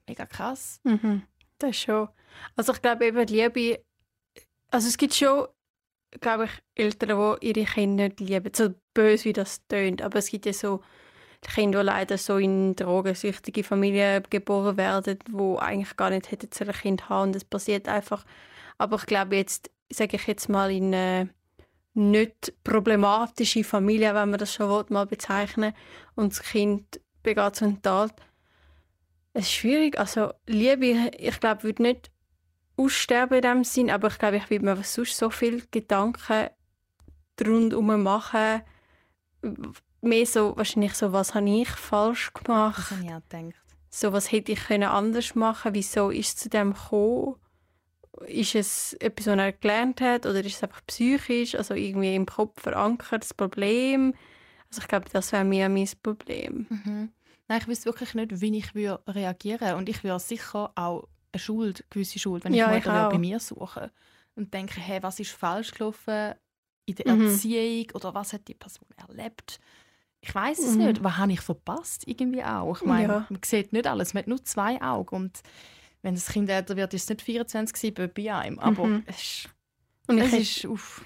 [0.07, 0.81] mega krass.
[0.85, 1.23] Mhm.
[1.59, 2.09] Das schon.
[2.57, 3.85] Also ich glaube eben, Liebe,
[4.71, 5.47] also es gibt schon
[6.21, 8.53] glaube ich, Eltern, die ihre Kinder nicht lieben.
[8.55, 10.03] So böse, wie das tönt.
[10.03, 10.81] Aber es gibt ja so
[11.43, 16.65] Kinder, die leider so in drogensüchtige Familien geboren werden, die eigentlich gar nicht hätten zu
[16.65, 17.29] einem Kind haben.
[17.29, 18.25] Und das passiert einfach.
[18.79, 21.31] Aber ich glaube jetzt, sage ich jetzt mal, in eine
[21.95, 25.73] nicht problematische Familie, wenn man das schon mal bezeichnen
[26.15, 28.15] und das Kind begeht so eine Tat.
[29.33, 29.99] Es ist schwierig.
[29.99, 32.11] Also Liebe, ich glaube, würde nicht
[32.85, 36.49] aussterben in dem Sinn, aber ich glaube, ich würde mir sonst so viele Gedanken
[37.45, 38.63] rundherum machen.
[40.03, 42.79] Mehr so, wahrscheinlich so, was habe ich falsch gemacht?
[42.79, 43.61] Das habe ich auch gedacht.
[43.91, 45.75] So, was hätte ich anders machen können?
[45.75, 47.37] Wieso ist es zu dem gekommen?
[48.27, 52.27] Ist es etwas, was er gelernt hat oder ist es einfach psychisch, also irgendwie im
[52.27, 54.15] Kopf verankert, das Problem?
[54.69, 56.67] Also ich glaube, das wäre mir mein Problem.
[56.69, 57.13] Mhm.
[57.49, 59.77] Nein, ich wüsste wirklich nicht, wie ich reagieren würde.
[59.77, 63.19] Und ich würde sicher auch eine Schuld, eine gewisse Schuld, wenn ja, ich Mutter bei
[63.19, 63.91] mir suche
[64.35, 66.35] und denke, hey, was ist falsch gelaufen
[66.87, 67.27] in der mhm.
[67.27, 69.61] Erziehung oder was hat die Person erlebt?
[70.23, 70.87] Ich weiß es mhm.
[70.87, 71.05] nicht.
[71.05, 72.07] Was habe ich verpasst?
[72.07, 72.77] Irgendwie auch.
[72.77, 73.27] Ich meine, ja.
[73.29, 74.13] man sieht nicht alles.
[74.13, 75.17] Man hat nur zwei Augen.
[75.17, 75.41] Und
[76.03, 78.59] wenn das Kind älter wird, ist es nicht 24 bei einem.
[78.59, 79.03] Aber mhm.
[79.07, 79.49] es, ist,
[80.07, 80.65] und ich es hätte, ist...
[80.67, 81.05] Uff.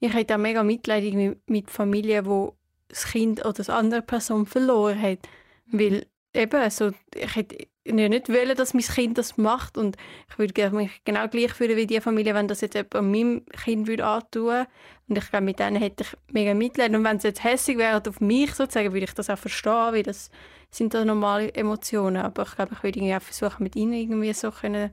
[0.00, 1.04] Ich hätte auch mega Mitleid
[1.46, 2.56] mit Familien, wo
[2.88, 5.18] das Kind oder eine andere Person verloren hat.
[5.66, 9.76] Weil eben, also, ich hätte nicht wollen, dass mein Kind das macht.
[9.76, 9.96] Und
[10.28, 13.86] ich würde mich genau gleich fühlen wie die Familie, wenn das jetzt jemand meinem Kind
[13.86, 14.66] würde antun.
[15.08, 16.94] Und ich glaube, mit denen hätte ich mega Mitleid.
[16.94, 20.02] Und wenn sie jetzt hässlich wären auf mich sozusagen, würde ich das auch verstehen, weil
[20.02, 20.30] das
[20.70, 24.32] sind da normale Emotionen, aber ich glaube, ich würde irgendwie auch versuchen, mit ihnen irgendwie
[24.32, 24.90] so können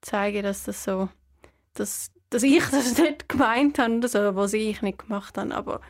[0.00, 1.08] zeigen, dass das so,
[1.74, 5.80] dass, dass ich das nicht gemeint habe oder so, was ich nicht gemacht habe, aber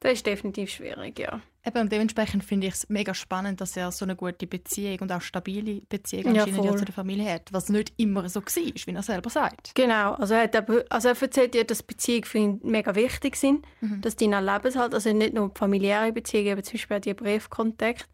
[0.00, 1.40] das ist definitiv schwierig, ja.
[1.64, 5.12] Eben, und dementsprechend finde ich es mega spannend, dass er so eine gute Beziehung und
[5.12, 8.94] auch stabile Beziehung ja, ja zu der Familie hat, was nicht immer so war, wie
[8.94, 9.72] er selber sagt.
[9.76, 13.64] Genau, also er, hat also er erzählt ja, dass Beziehungen für ihn mega wichtig sind,
[13.80, 14.00] mhm.
[14.00, 17.14] dass die ihn erleben halt, also nicht nur familiäre Beziehungen, aber zum Beispiel auch die
[17.14, 18.08] Briefkontakt,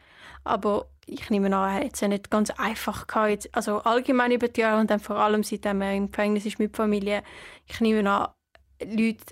[0.45, 4.49] aber ich nehme an, er hat es ja nicht ganz einfach gehabt, also allgemein über
[4.49, 7.23] die Jahre und dann vor allem seitdem er im Gefängnis ist mit Familie,
[7.67, 8.29] ich nehme an,
[8.85, 9.25] Leute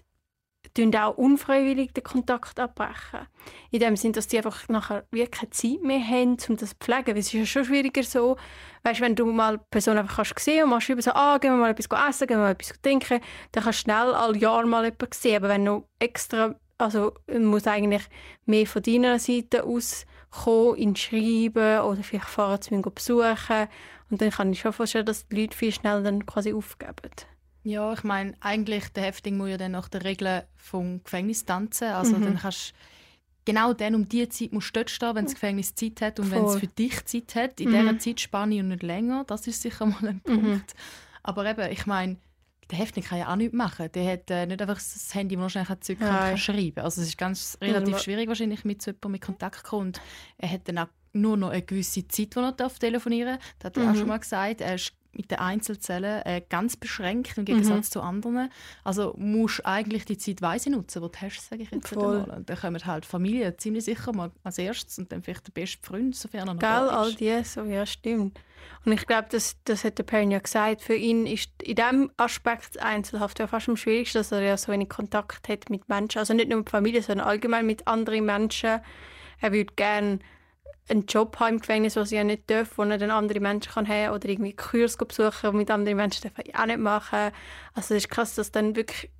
[0.96, 3.26] auch unfreiwillig den Kontakt abbrechen.
[3.70, 6.76] In dem Sinne, dass die einfach nachher wirklich keine Zeit mehr haben, um das zu
[6.80, 7.08] pflegen.
[7.08, 8.36] Weil es ist ja schon schwieriger so,
[8.82, 11.52] weißt, wenn du mal eine Person einfach kannst sehen und machst über so, ah, gehen
[11.52, 13.20] wir mal etwas essen, gehen wir mal etwas trinken,
[13.52, 15.36] dann kannst du schnell all Jahr mal jemanden sehen.
[15.36, 18.02] Aber wenn du extra, also muss eigentlich
[18.44, 23.68] mehr von deiner Seite aus kommen, ihn schreiben oder vielleicht fahren zu ihm besuchen.
[24.10, 27.10] Und dann kann ich schon vorstellen, dass die Leute viel schneller dann quasi aufgeben.
[27.66, 31.88] Ja, ich meine, eigentlich der Häftling muss ja dann nach den Regeln vom Gefängnis tanzen.
[31.88, 32.22] Also mhm.
[32.22, 32.74] dann kannst
[33.44, 36.30] genau dann um diese Zeit musst du dort stehen, wenn das Gefängnis Zeit hat und
[36.30, 37.80] wenn es für dich Zeit hat, in mhm.
[37.80, 39.24] dieser Zeitspanne und nicht länger.
[39.26, 40.42] Das ist sicher mal ein mhm.
[40.42, 40.74] Punkt.
[40.74, 40.80] Mhm.
[41.24, 42.18] Aber eben, ich meine,
[42.70, 43.90] der Häftling kann ja auch nichts machen.
[43.92, 46.84] Der hat äh, nicht einfach das Handy, das schnell zücken kann, kann schreiben.
[46.84, 50.00] Also es ist ganz relativ schwierig wahrscheinlich mit so jemandem mit Kontakt kommt.
[50.38, 53.54] Er hat dann auch nur noch eine gewisse Zeit, wo er telefonieren darf.
[53.58, 53.90] Das hat er mhm.
[53.90, 54.60] auch schon mal gesagt.
[54.60, 57.92] Er ist mit den Einzelzellen äh, ganz beschränkt im Gegensatz mhm.
[57.92, 58.50] zu anderen.
[58.84, 62.20] Also musst du eigentlich die Zeit weise nutzen, die du hast, sage ich jetzt Voll.
[62.20, 62.38] einmal.
[62.38, 65.78] Und dann kommen halt Familie ziemlich sicher mal als erstes und dann vielleicht der beste
[65.82, 68.38] Freund, sofern er noch Gell, all die, so, ja, stimmt.
[68.84, 72.10] Und ich glaube, das, das hat der Perrin ja gesagt, für ihn ist in diesem
[72.16, 76.18] Aspekt Einzelhaft ja fast am schwierigsten, dass er ja so wenig Kontakt hat mit Menschen,
[76.18, 78.80] also nicht nur mit Familie, sondern allgemein mit anderen Menschen.
[79.40, 80.20] Er würde gerne
[80.88, 83.88] einen Job haben im Gefängnis, was ja nicht dürfen, wo er dann andere Menschen kann
[83.88, 87.32] haben oder irgendwie Kurs besuchen mit anderen Menschen darf ich auch nicht machen.
[87.74, 89.10] Also es ist krass, dass dann wirklich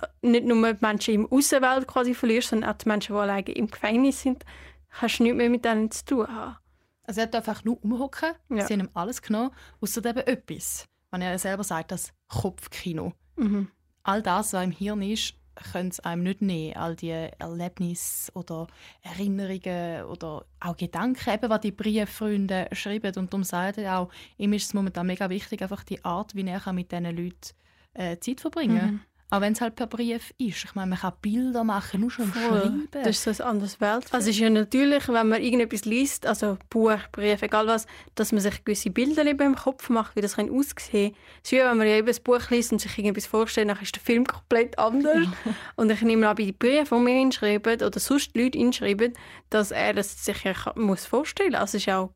[0.00, 3.52] äh, nicht nur die Menschen im Außenwelt quasi verlierst, sondern auch die Menschen, die alleine
[3.52, 4.44] im Gefängnis sind,
[4.90, 6.56] kannst du nichts mehr mit denen zu tun haben.
[7.04, 8.66] Also er darf einfach nur umhocken, ja.
[8.66, 10.86] sie haben ihm alles genommen, außer eben etwas.
[11.10, 13.12] Wenn er selber sagt, das Kopfkino.
[13.36, 13.68] Mhm.
[14.02, 15.34] All das, was im Hirn ist,
[15.72, 18.66] können es einem nicht nehmen, all die Erlebnisse oder
[19.02, 23.12] Erinnerungen oder auch Gedanken, eben, was die Brieffreunde schreiben.
[23.16, 26.72] Und darum sagen auch, ihm ist es momentan mega wichtig, einfach die Art, wie er
[26.72, 27.54] mit diesen Leuten
[27.94, 28.90] äh, Zeit verbringen kann.
[28.92, 29.00] Mhm.
[29.32, 30.64] Auch wenn es halt per Brief ist.
[30.64, 32.60] Ich meine, man kann Bilder machen, nur schon Voll.
[32.60, 32.88] schreiben.
[32.92, 34.04] Das ist so ein anderes Welt.
[34.10, 38.32] Also es ist ja natürlich, wenn man irgendetwas liest, also Buch, Brief, egal was, dass
[38.32, 41.14] man sich gewisse Bilder im Kopf macht, wie das aussehen kann.
[41.42, 43.80] Es ist wie wenn man ja eben ein Buch liest und sich irgendetwas vorstellt, dann
[43.80, 45.26] ist der Film komplett anders.
[45.76, 49.14] und ich nehme an, bei den Briefen, die wir hinschreiben oder sonst die Leute hinschreiben,
[49.48, 51.60] dass er das sich ja muss vorstellen muss.
[51.60, 52.10] Also es ist auch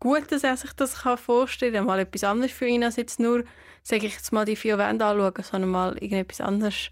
[0.00, 3.44] gut, dass er sich das vorstellen kann, mal etwas anderes für ihn als jetzt nur
[3.86, 6.90] sage ich jetzt mal, die vier Wände anschauen, sondern mal irgendetwas anderes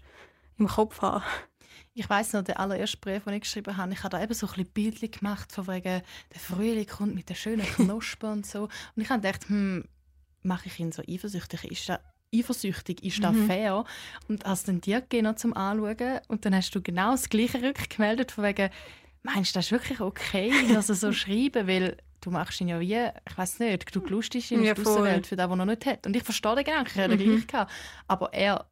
[0.57, 1.25] im Kopf haben.
[1.93, 4.47] Ich weiß noch, der allererste Brief, den ich geschrieben habe, ich habe da eben so
[4.47, 6.01] ein bisschen Bildchen gemacht, von wegen,
[6.33, 8.63] der Frühling kommt mit den schönen Knospen und so.
[8.63, 9.83] Und ich habe gedacht, hm,
[10.41, 11.65] mache ich ihn so eifersüchtig?
[11.65, 11.99] Ist das
[12.33, 13.47] eifersüchtig, ist das mhm.
[13.47, 13.83] fair?
[14.29, 18.31] Und hast dann dir gegeben zum Anschauen und dann hast du genau das Gleiche rückgemeldet,
[18.31, 18.69] von wegen,
[19.23, 22.79] meinst du, das ist wirklich okay, dass er so schreiben, weil du machst ihn ja
[22.79, 25.85] wie, ich weiß nicht, du lustig in der Außenwelt für das, was er noch nicht
[25.85, 26.05] hat.
[26.05, 27.17] Und ich verstehe den Gedanken, er hat mhm.
[27.17, 27.71] gleich gehabt.
[28.07, 28.65] Aber er,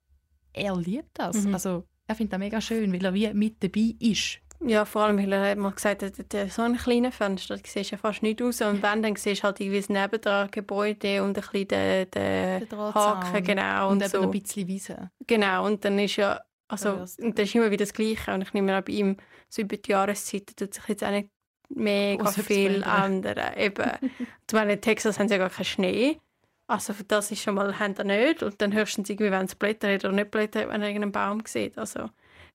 [0.53, 1.43] er liebt das.
[1.43, 1.53] Mhm.
[1.53, 4.39] Also, er findet das mega schön, weil er wie mit dabei ist.
[4.65, 7.91] Ja, vor allem, weil er hat mal gesagt hat, so ein kleines Fenster, da siehst
[7.91, 8.61] ja fast nicht aus.
[8.61, 12.69] Und wenn, dann siehst du halt irgendwie das nebendran Gebäude und ein bisschen den, den,
[12.69, 13.89] den Haken, genau.
[13.89, 14.21] Und, und so.
[14.21, 15.11] ein bisschen Wiese.
[15.27, 18.33] Genau, und dann ist ja, also, und das ist immer wieder das Gleiche.
[18.33, 19.17] Und ich nehme an, bei ihm,
[19.49, 21.29] so über die Jahreszeit, tut sich jetzt auch nicht
[21.75, 23.57] mega oh, viel ändern.
[23.57, 23.91] Eben,
[24.47, 26.19] ich meine, in Texas haben sie ja gar keinen Schnee.
[26.67, 28.41] Also für das ist schon mal, haben sie nicht.
[28.41, 31.11] Und dann höchstens irgendwie, wenn es Blätter hat oder nicht Blätter hat, wenn er irgendeinen
[31.11, 31.77] Baum sieht.
[31.77, 32.09] Also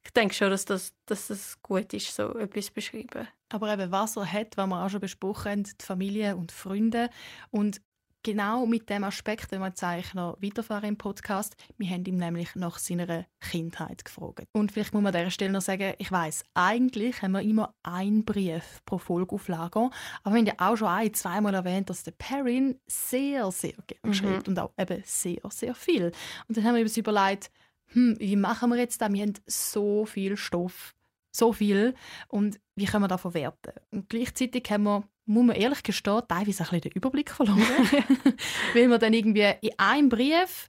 [0.04, 3.28] ich denke schon, dass das, dass das gut ist, so etwas beschreiben.
[3.50, 7.10] Aber eben, was er hat, was wir auch schon besprochen haben, die Familie und Freunde.
[7.50, 7.80] Und
[8.22, 9.72] genau mit dem Aspekt, wenn wir
[10.14, 14.44] noch weiterfahren im Podcast, wir haben ihm nämlich nach seiner Kindheit gefragt.
[14.52, 17.74] Und vielleicht muss man an dieser Stelle noch sagen, ich weiß, eigentlich haben wir immer
[17.82, 19.90] einen Brief pro Folge auf Lager,
[20.22, 24.00] aber wir haben ja auch schon ein, zweimal erwähnt, dass der Perrin sehr, sehr gerne
[24.04, 24.14] mhm.
[24.14, 26.12] schreibt und auch eben sehr, sehr viel.
[26.48, 27.50] Und dann haben wir uns überlegt,
[27.92, 29.12] hm, wie machen wir jetzt das?
[29.12, 30.94] Wir haben so viel Stoff,
[31.30, 31.94] so viel
[32.28, 33.72] und wie können wir das verwerten?
[33.90, 37.60] Und gleichzeitig haben wir, muss man ehrlich gestehen, teilweise ein bisschen den Überblick verloren,
[38.74, 40.68] weil wir dann irgendwie in einem Brief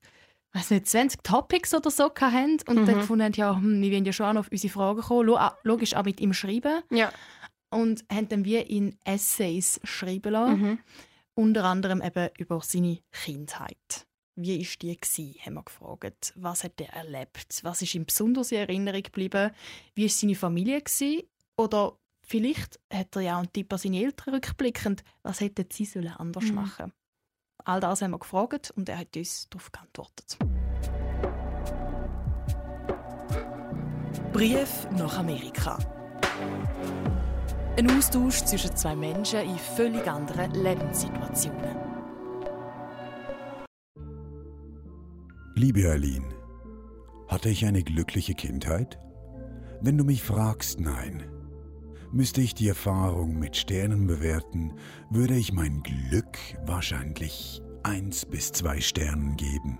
[0.54, 2.86] weiß nicht, 20 Topics oder so haben und mhm.
[2.86, 6.06] dann gefunden haben, ja, hm, wir wollen ja schon auf unsere Fragen kommen, logisch auch
[6.06, 6.82] mit ihm schreiben.
[6.90, 7.12] Ja.
[7.70, 10.80] Und haben dann wie in Essays schreiben lassen, mhm.
[11.36, 14.08] unter anderem eben über seine Kindheit.
[14.36, 16.34] Wie war die gewesen, haben wir gefragt.
[16.36, 17.60] Was hat er erlebt?
[17.64, 19.52] Was ist ihm besonders in Erinnerung geblieben?
[19.94, 21.24] Wie war seine Familie gewesen?
[21.58, 21.98] Oder
[22.30, 25.04] vielleicht hat er ja auch einen Tipp an seine Eltern rückblickend.
[25.24, 26.56] Was hätten sie sollen anders mhm.
[26.56, 26.94] machen?
[27.66, 30.38] All das haben wir gefragt und er hat uns darauf geantwortet.
[34.32, 35.78] Brief nach Amerika.
[37.78, 41.78] Ein Austausch zwischen zwei Menschen in völlig anderen Lebenssituationen.
[45.56, 46.30] Liebe Aline,
[47.28, 49.00] hatte ich eine glückliche Kindheit?
[49.82, 51.39] Wenn du mich fragst, nein.
[52.12, 54.74] Müsste ich die Erfahrung mit Sternen bewerten,
[55.12, 59.80] würde ich mein Glück wahrscheinlich eins bis zwei Sternen geben.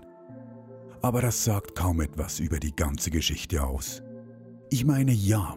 [1.02, 4.02] Aber das sagt kaum etwas über die ganze Geschichte aus.
[4.70, 5.56] Ich meine, ja,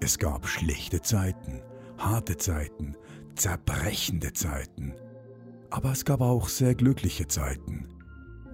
[0.00, 1.62] es gab schlechte Zeiten,
[1.98, 2.96] harte Zeiten,
[3.34, 4.94] zerbrechende Zeiten.
[5.70, 7.88] Aber es gab auch sehr glückliche Zeiten.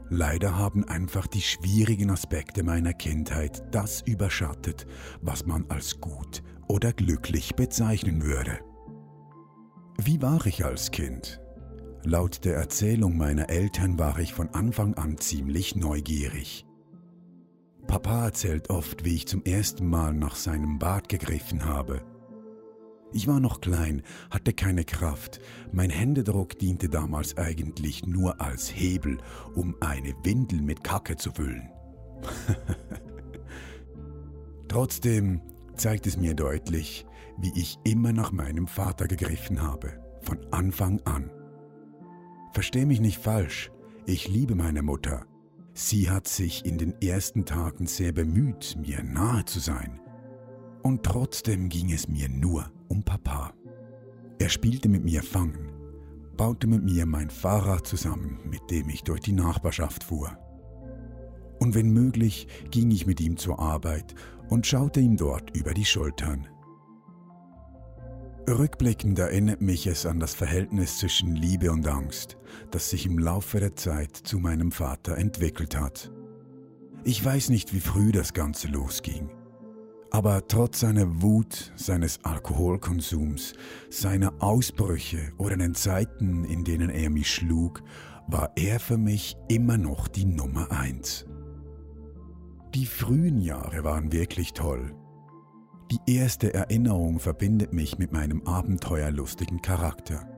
[0.08, 4.86] Leider haben einfach die schwierigen Aspekte meiner Kindheit das überschattet,
[5.20, 8.60] was man als gut oder glücklich bezeichnen würde.
[9.98, 11.40] Wie war ich als Kind?
[12.02, 16.64] Laut der Erzählung meiner Eltern war ich von Anfang an ziemlich neugierig.
[17.86, 22.02] Papa erzählt oft, wie ich zum ersten Mal nach seinem Bart gegriffen habe
[23.12, 25.40] ich war noch klein, hatte keine Kraft.
[25.72, 29.18] Mein Händedruck diente damals eigentlich nur als Hebel,
[29.54, 31.68] um eine Windel mit Kacke zu füllen.
[34.68, 35.40] Trotzdem
[35.80, 37.06] zeigt es mir deutlich,
[37.38, 41.30] wie ich immer nach meinem Vater gegriffen habe, von Anfang an.
[42.52, 43.70] Versteh mich nicht falsch,
[44.04, 45.24] ich liebe meine Mutter.
[45.72, 50.00] Sie hat sich in den ersten Tagen sehr bemüht, mir nahe zu sein.
[50.82, 53.54] Und trotzdem ging es mir nur um Papa.
[54.38, 55.72] Er spielte mit mir Fangen,
[56.36, 60.36] baute mit mir mein Fahrrad zusammen, mit dem ich durch die Nachbarschaft fuhr.
[61.58, 64.14] Und wenn möglich, ging ich mit ihm zur Arbeit
[64.50, 66.46] und schaute ihm dort über die Schultern.
[68.48, 72.36] Rückblickend erinnert mich es an das Verhältnis zwischen Liebe und Angst,
[72.72, 76.10] das sich im Laufe der Zeit zu meinem Vater entwickelt hat.
[77.04, 79.30] Ich weiß nicht, wie früh das Ganze losging.
[80.10, 83.52] Aber trotz seiner Wut, seines Alkoholkonsums,
[83.88, 87.82] seiner Ausbrüche oder den Zeiten, in denen er mich schlug,
[88.26, 91.26] war er für mich immer noch die Nummer eins.
[92.74, 94.94] Die frühen Jahre waren wirklich toll.
[95.90, 100.28] Die erste Erinnerung verbindet mich mit meinem abenteuerlustigen Charakter.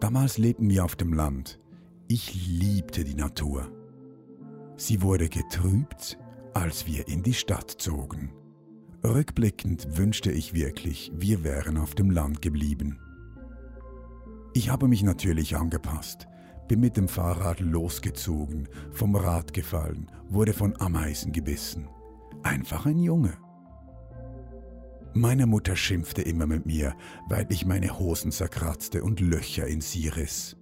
[0.00, 1.60] Damals lebten wir auf dem Land.
[2.08, 3.70] Ich liebte die Natur.
[4.76, 6.18] Sie wurde getrübt,
[6.54, 8.32] als wir in die Stadt zogen.
[9.04, 12.98] Rückblickend wünschte ich wirklich, wir wären auf dem Land geblieben.
[14.54, 16.28] Ich habe mich natürlich angepasst,
[16.68, 21.88] bin mit dem Fahrrad losgezogen, vom Rad gefallen, wurde von Ameisen gebissen.
[22.42, 23.36] Einfach ein Junge.
[25.14, 26.94] Meine Mutter schimpfte immer mit mir,
[27.28, 30.56] weil ich meine Hosen zerkratzte und Löcher in sie riss.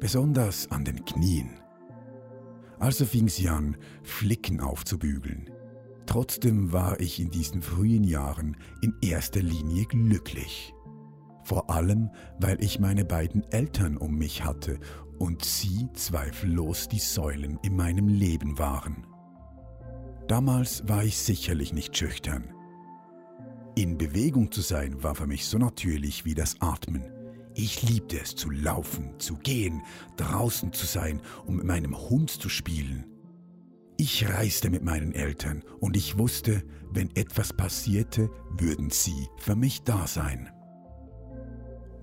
[0.00, 1.50] Besonders an den Knien
[2.78, 5.50] Also fing sie an, Flicken aufzubügeln.
[6.06, 10.75] Trotzdem war ich in diesen frühen Jahren in erster Linie glücklich.
[11.46, 14.80] Vor allem, weil ich meine beiden Eltern um mich hatte
[15.20, 19.06] und sie zweifellos die Säulen in meinem Leben waren.
[20.26, 22.52] Damals war ich sicherlich nicht schüchtern.
[23.76, 27.04] In Bewegung zu sein war für mich so natürlich wie das Atmen.
[27.54, 29.82] Ich liebte es zu laufen, zu gehen,
[30.16, 33.04] draußen zu sein und mit meinem Hund zu spielen.
[33.98, 39.84] Ich reiste mit meinen Eltern und ich wusste, wenn etwas passierte, würden sie für mich
[39.84, 40.50] da sein.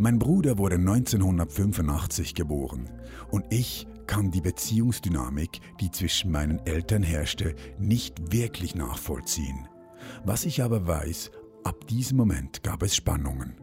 [0.03, 2.89] Mein Bruder wurde 1985 geboren
[3.31, 9.69] und ich kann die Beziehungsdynamik, die zwischen meinen Eltern herrschte, nicht wirklich nachvollziehen.
[10.25, 11.31] Was ich aber weiß,
[11.63, 13.55] Ab diesem Moment gab es Spannungen.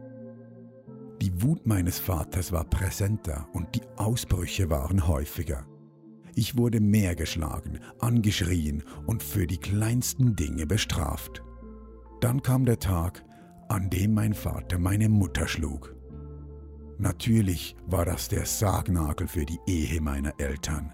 [1.21, 5.67] Die Wut meines Vaters war präsenter und die Ausbrüche waren häufiger.
[6.33, 11.43] Ich wurde mehr geschlagen, angeschrien und für die kleinsten Dinge bestraft.
[12.21, 13.23] Dann kam der Tag,
[13.69, 15.95] an dem mein Vater meine Mutter schlug.
[17.01, 20.93] Natürlich war das der Sargnagel für die Ehe meiner Eltern.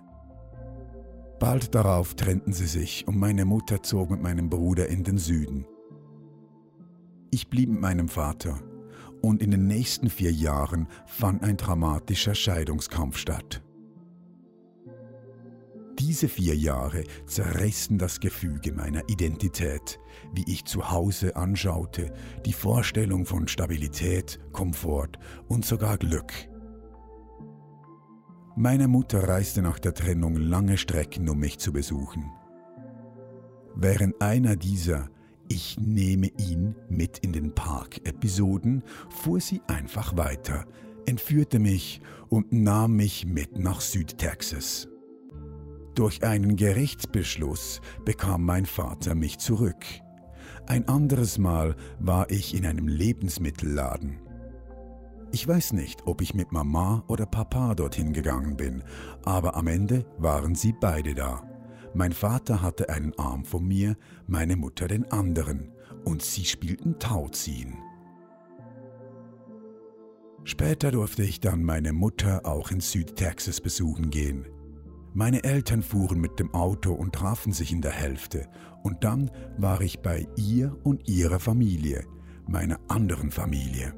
[1.37, 5.65] Bald darauf trennten sie sich und meine Mutter zog mit meinem Bruder in den Süden.
[7.29, 8.57] Ich blieb mit meinem Vater
[9.21, 13.61] und in den nächsten vier Jahren fand ein dramatischer Scheidungskampf statt.
[15.99, 19.99] Diese vier Jahre zerrissen das Gefüge meiner Identität,
[20.31, 22.13] wie ich zu Hause anschaute,
[22.45, 26.31] die Vorstellung von Stabilität, Komfort und sogar Glück.
[28.55, 32.31] Meine Mutter reiste nach der Trennung lange Strecken, um mich zu besuchen.
[33.75, 35.09] Während einer dieser
[35.49, 40.65] ich nehme ihn mit in den Park-Episoden, fuhr sie einfach weiter,
[41.05, 44.89] entführte mich und nahm mich mit nach Südtexas.
[45.97, 49.83] Durch einen Gerichtsbeschluss bekam mein Vater mich zurück.
[50.67, 54.19] Ein anderes Mal war ich in einem Lebensmittelladen.
[55.31, 58.83] Ich weiß nicht, ob ich mit Mama oder Papa dorthin gegangen bin,
[59.25, 61.41] aber am Ende waren sie beide da.
[61.95, 65.71] Mein Vater hatte einen Arm von mir, meine Mutter den anderen,
[66.05, 67.75] und sie spielten Tauziehen.
[70.43, 74.45] Später durfte ich dann meine Mutter auch in Südtexas besuchen gehen.
[75.13, 78.47] Meine Eltern fuhren mit dem Auto und trafen sich in der Hälfte,
[78.83, 82.05] und dann war ich bei ihr und ihrer Familie,
[82.47, 83.93] meiner anderen Familie.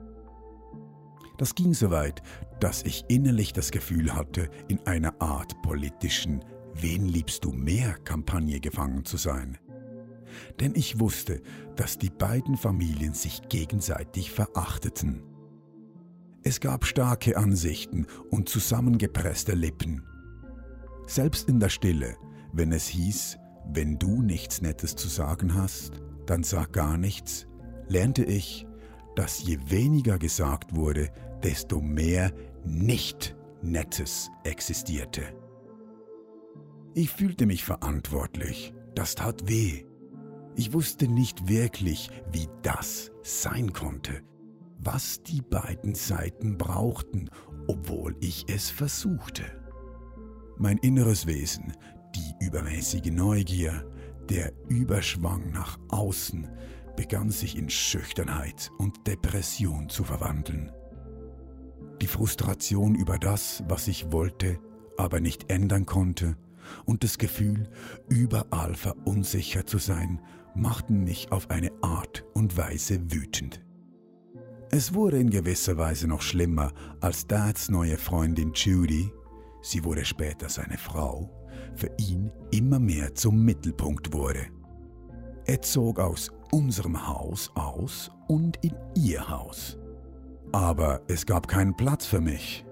[1.38, 2.22] Das ging so weit,
[2.60, 6.43] dass ich innerlich das Gefühl hatte, in einer Art politischen
[6.74, 9.58] Wen liebst du mehr Kampagne gefangen zu sein?
[10.60, 11.41] Denn ich wusste,
[11.76, 15.24] dass die beiden Familien sich gegenseitig verachteten.
[16.43, 20.04] Es gab starke Ansichten und zusammengepresste Lippen.
[21.10, 22.17] Selbst in der Stille,
[22.54, 23.39] wenn es hieß,
[23.74, 27.48] wenn du nichts Nettes zu sagen hast, dann sag gar nichts,
[27.88, 28.67] lernte ich,
[29.15, 31.10] dass je weniger gesagt wurde,
[31.41, 32.32] desto mehr
[32.63, 35.24] nicht Nettes existierte.
[36.93, 38.76] Ich fühlte mich verantwortlich.
[38.93, 39.86] Das tat weh.
[40.56, 44.22] Ich wusste nicht wirklich, wie das sein konnte,
[44.78, 47.32] was die beiden Seiten brauchten,
[47.65, 49.59] obwohl ich es versuchte.
[50.62, 51.72] Mein inneres Wesen,
[52.13, 53.89] die übermäßige Neugier,
[54.30, 56.50] der Überschwang nach außen,
[56.98, 60.69] begann sich in Schüchternheit und Depression zu verwandeln.
[62.02, 64.60] Die Frustration über das, was ich wollte,
[64.98, 66.36] aber nicht ändern konnte,
[66.86, 67.69] und das Gefühl,
[68.10, 70.22] überall verunsichert zu sein,
[70.56, 73.63] machten mich auf eine Art und Weise wütend.
[74.72, 79.10] Es wurde in gewisser Weise noch schlimmer, als Dads neue Freundin Judy,
[79.62, 81.30] sie wurde später seine Frau,
[81.76, 84.48] für ihn immer mehr zum Mittelpunkt wurde.
[85.45, 89.78] Er zog aus unserem Haus aus und in ihr Haus.
[90.52, 92.65] Aber es gab keinen Platz für mich.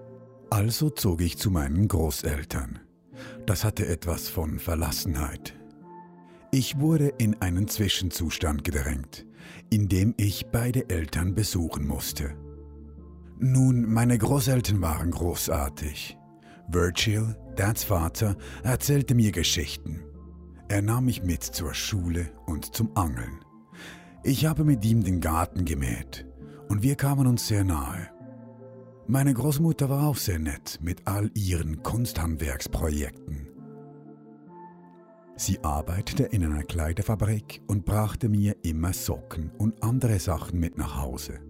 [0.50, 2.80] Also zog ich zu meinen Großeltern.
[3.46, 5.54] Das hatte etwas von Verlassenheit.
[6.50, 9.26] Ich wurde in einen Zwischenzustand gedrängt,
[9.70, 12.34] in dem ich beide Eltern besuchen musste.
[13.38, 16.17] Nun, meine Großeltern waren großartig.
[16.68, 20.04] Virgil, Dads Vater, erzählte mir Geschichten.
[20.68, 23.40] Er nahm mich mit zur Schule und zum Angeln.
[24.22, 26.26] Ich habe mit ihm den Garten gemäht
[26.68, 28.10] und wir kamen uns sehr nahe.
[29.06, 33.48] Meine Großmutter war auch sehr nett mit all ihren Kunsthandwerksprojekten.
[35.36, 41.00] Sie arbeitete in einer Kleiderfabrik und brachte mir immer Socken und andere Sachen mit nach
[41.00, 41.40] Hause.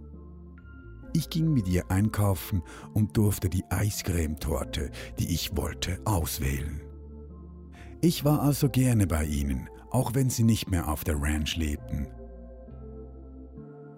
[1.12, 2.62] Ich ging mit ihr einkaufen
[2.94, 6.82] und durfte die Eiscremetorte, die ich wollte, auswählen.
[8.00, 12.06] Ich war also gerne bei ihnen, auch wenn sie nicht mehr auf der Ranch lebten.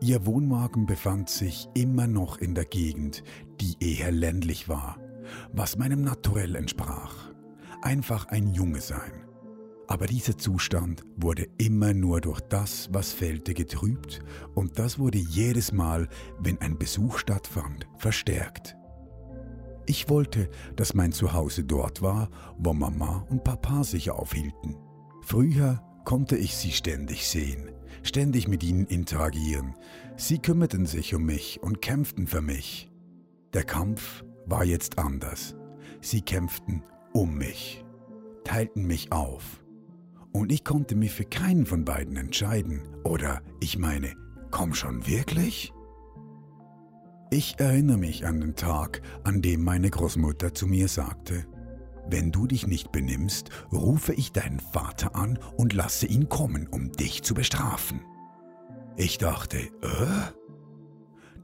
[0.00, 3.22] Ihr Wohnwagen befand sich immer noch in der Gegend,
[3.61, 4.96] die eher ländlich war,
[5.52, 7.30] was meinem Naturell entsprach.
[7.82, 9.19] Einfach ein Junge sein.
[9.91, 14.20] Aber dieser Zustand wurde immer nur durch das, was fehlte, getrübt
[14.55, 18.76] und das wurde jedes Mal, wenn ein Besuch stattfand, verstärkt.
[19.86, 24.76] Ich wollte, dass mein Zuhause dort war, wo Mama und Papa sich aufhielten.
[25.22, 27.72] Früher konnte ich sie ständig sehen,
[28.05, 29.74] ständig mit ihnen interagieren.
[30.16, 32.93] Sie kümmerten sich um mich und kämpften für mich.
[33.55, 35.57] Der Kampf war jetzt anders.
[36.01, 37.84] Sie kämpften um mich,
[38.45, 39.59] teilten mich auf.
[40.32, 42.82] Und ich konnte mich für keinen von beiden entscheiden.
[43.04, 44.14] Oder ich meine,
[44.50, 45.72] komm schon wirklich?
[47.30, 51.46] Ich erinnere mich an den Tag, an dem meine Großmutter zu mir sagte,
[52.08, 56.90] wenn du dich nicht benimmst, rufe ich deinen Vater an und lasse ihn kommen, um
[56.90, 58.00] dich zu bestrafen.
[58.96, 60.32] Ich dachte, äh?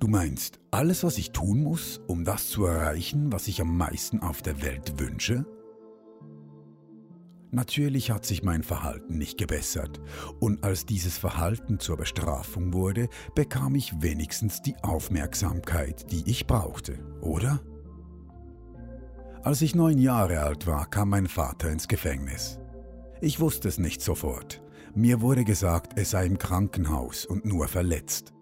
[0.01, 4.21] Du meinst, alles, was ich tun muss, um das zu erreichen, was ich am meisten
[4.21, 5.47] auf der Welt wünsche?
[7.57, 9.99] Natürlich hat sich mein Verhalten nicht gebessert,
[10.41, 16.99] und als dieses Verhalten zur Bestrafung wurde, bekam ich wenigstens die Aufmerksamkeit, die ich brauchte,
[17.23, 17.63] oder?
[19.43, 22.59] Als ich neun Jahre alt war, kam mein Vater ins Gefängnis.
[23.23, 24.63] Ich wusste es nicht sofort.
[24.95, 28.35] Mir wurde gesagt, er sei im Krankenhaus und nur verletzt.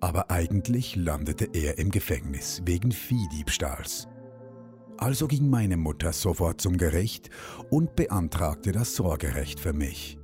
[0.00, 4.08] Aber eigentlich landete er im Gefängnis wegen Viehdiebstahls.
[4.98, 7.30] Also ging meine Mutter sofort zum Gericht
[7.70, 10.18] und beantragte das Sorgerecht für mich.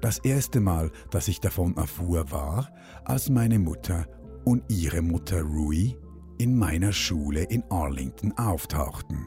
[0.00, 2.72] Das erste Mal, dass ich davon erfuhr, war,
[3.04, 4.06] als meine Mutter
[4.44, 5.96] und ihre Mutter Rui
[6.38, 9.26] in meiner Schule in Arlington auftauchten.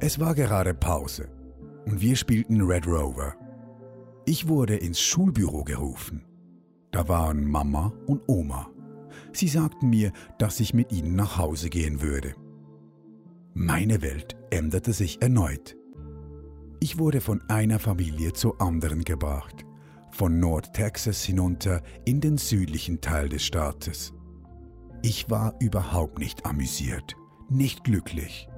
[0.00, 1.28] Es war gerade Pause
[1.86, 3.36] und wir spielten Red Rover.
[4.26, 6.24] Ich wurde ins Schulbüro gerufen.
[6.90, 8.68] Da waren Mama und Oma.
[9.32, 12.34] Sie sagten mir, dass ich mit ihnen nach Hause gehen würde.
[13.52, 15.76] Meine Welt änderte sich erneut.
[16.78, 19.66] Ich wurde von einer Familie zur anderen gebracht,
[20.12, 24.14] von Nordtexas hinunter in den südlichen Teil des Staates.
[25.02, 27.16] Ich war überhaupt nicht amüsiert,
[27.48, 28.48] nicht glücklich.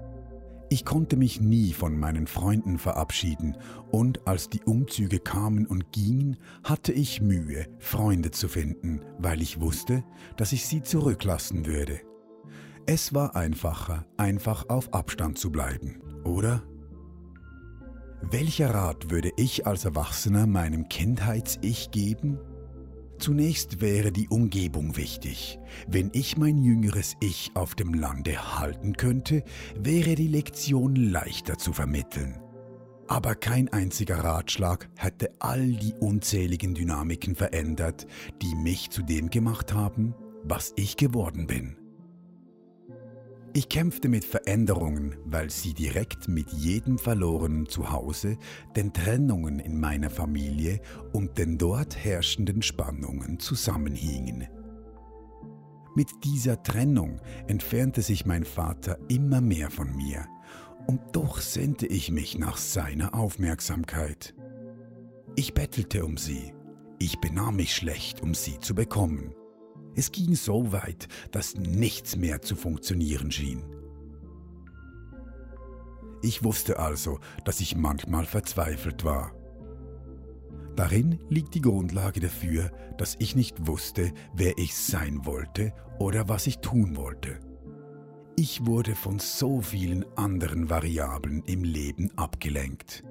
[0.69, 3.57] Ich konnte mich nie von meinen Freunden verabschieden
[3.91, 9.61] und als die Umzüge kamen und gingen, hatte ich Mühe, Freunde zu finden, weil ich
[9.61, 10.05] wusste,
[10.37, 12.01] dass ich sie zurücklassen würde.
[12.87, 16.63] Es war einfacher, einfach auf Abstand zu bleiben, oder?
[18.23, 22.39] Welcher Rat würde ich als Erwachsener meinem Kindheits-Ich geben?
[23.19, 25.61] Zunächst wäre die Umgebung wichtig.
[25.87, 29.45] Wenn ich mein jüngeres Ich auf dem Lande halten könnte,
[29.79, 32.41] wäre die Lektion leichter zu vermitteln.
[33.07, 38.07] Aber kein einziger Ratschlag hätte all die unzähligen Dynamiken verändert,
[38.41, 41.77] die mich zu dem gemacht haben, was ich geworden bin.
[43.55, 48.39] Ich kämpfte mit Veränderungen, weil sie direkt mit jedem verlorenen Zuhause,
[48.77, 50.81] den Trennungen in meiner Familie
[51.13, 54.49] und den dort herrschenden Spannungen zusammenhingen.
[55.95, 60.27] Mit dieser Trennung entfernte sich mein Vater immer mehr von mir,
[60.87, 64.35] und doch sehnte ich mich nach seiner Aufmerksamkeit.
[65.37, 66.55] Ich bettelte um sie,
[66.99, 69.35] ich benahm mich schlecht, um sie zu bekommen.
[69.95, 73.63] Es ging so weit, dass nichts mehr zu funktionieren schien.
[76.23, 79.33] Ich wusste also, dass ich manchmal verzweifelt war.
[80.77, 86.47] Darin liegt die Grundlage dafür, dass ich nicht wusste, wer ich sein wollte oder was
[86.47, 87.41] ich tun wollte.
[88.37, 93.05] Ich wurde von so vielen anderen Variablen im Leben abgelenkt.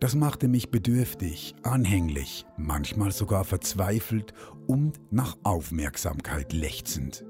[0.00, 4.34] Das machte mich bedürftig, anhänglich, manchmal sogar verzweifelt
[4.66, 7.24] und nach Aufmerksamkeit lechzend.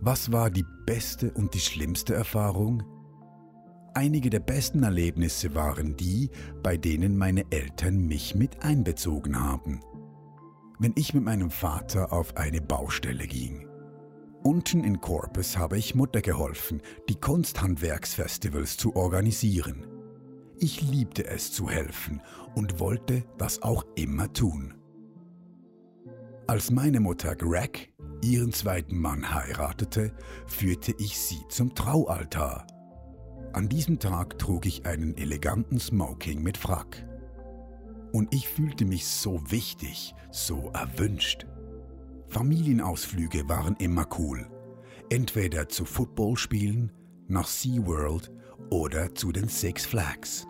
[0.00, 2.82] Was war die beste und die schlimmste Erfahrung?
[3.94, 6.30] Einige der besten Erlebnisse waren die,
[6.62, 9.80] bei denen meine Eltern mich mit einbezogen haben.
[10.78, 13.68] Wenn ich mit meinem Vater auf eine Baustelle ging.
[14.42, 19.91] Unten in Corpus habe ich Mutter geholfen, die Kunsthandwerksfestivals zu organisieren.
[20.58, 22.20] Ich liebte es zu helfen
[22.54, 24.74] und wollte das auch immer tun.
[26.46, 27.92] Als meine Mutter Greg
[28.22, 30.12] ihren zweiten Mann heiratete,
[30.46, 32.66] führte ich sie zum Traualtar.
[33.52, 37.06] An diesem Tag trug ich einen eleganten Smoking mit Frack.
[38.12, 41.46] Und ich fühlte mich so wichtig, so erwünscht.
[42.28, 44.46] Familienausflüge waren immer cool.
[45.10, 46.92] Entweder zu Footballspielen,
[47.28, 48.30] nach SeaWorld
[48.70, 50.46] oder zu den Six Flags.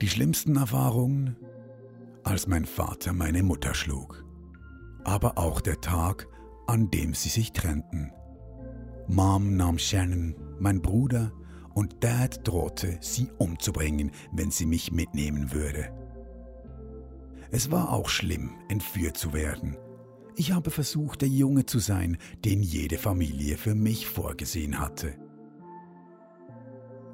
[0.00, 1.36] Die schlimmsten Erfahrungen,
[2.24, 4.24] als mein Vater meine Mutter schlug,
[5.04, 6.28] aber auch der Tag,
[6.66, 8.12] an dem sie sich trennten.
[9.08, 11.32] Mom nahm Shannon, mein Bruder,
[11.74, 15.90] und Dad drohte, sie umzubringen, wenn sie mich mitnehmen würde.
[17.50, 19.76] Es war auch schlimm, entführt zu werden.
[20.38, 25.16] Ich habe versucht, der Junge zu sein, den jede Familie für mich vorgesehen hatte.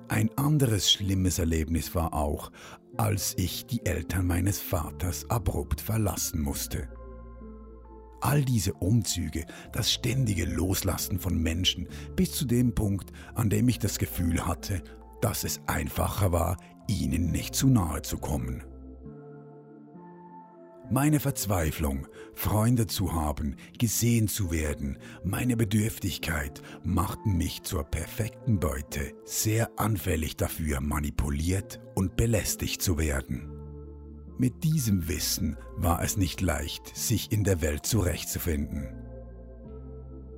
[0.09, 2.53] Ein anderes schlimmes Erlebnis war auch,
[2.99, 6.87] als ich die Eltern meines Vaters abrupt verlassen musste.
[8.21, 13.79] All diese Umzüge, das ständige Loslassen von Menschen bis zu dem Punkt, an dem ich
[13.79, 14.83] das Gefühl hatte,
[15.23, 16.59] dass es einfacher war,
[16.89, 18.63] ihnen nicht zu nahe zu kommen.
[20.91, 29.15] Meine Verzweiflung, Freunde zu haben, gesehen zu werden, meine Bedürftigkeit machten mich zur perfekten Beute,
[29.25, 33.51] sehr anfällig dafür, manipuliert und belästigt zu werden.
[34.37, 38.89] Mit diesem Wissen war es nicht leicht, sich in der Welt zurechtzufinden.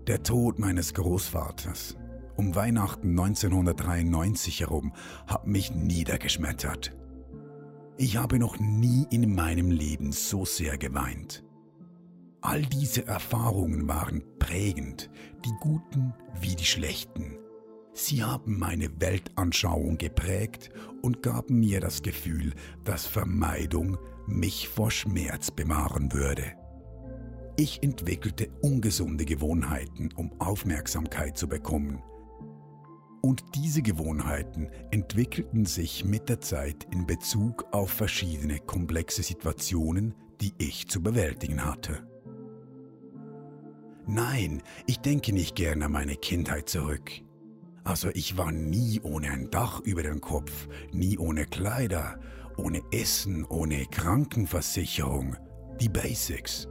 [0.07, 1.97] Der Tod meines Großvaters
[2.37, 4.93] um Weihnachten 1993 herum
[5.27, 6.96] hat mich niedergeschmettert.
[7.99, 11.43] Ich habe noch nie in meinem Leben so sehr geweint.
[12.43, 15.09] All diese Erfahrungen waren prägend,
[15.47, 17.39] die guten wie die schlechten.
[17.95, 20.69] Sie haben meine Weltanschauung geprägt
[21.01, 22.53] und gaben mir das Gefühl,
[22.85, 26.45] dass Vermeidung mich vor Schmerz bewahren würde.
[27.57, 32.03] Ich entwickelte ungesunde Gewohnheiten, um Aufmerksamkeit zu bekommen–
[33.23, 40.53] und diese Gewohnheiten entwickelten sich mit der Zeit in Bezug auf verschiedene komplexe Situationen, die
[40.59, 42.07] ich zu bewältigen hatte.
[44.07, 47.11] Nein, ich denke nicht gern an meine Kindheit zurück.
[47.83, 52.19] Also ich war nie ohne ein Dach über dem Kopf, nie ohne Kleider,
[52.57, 55.37] ohne Essen, ohne Krankenversicherung,
[55.81, 56.69] die Basics.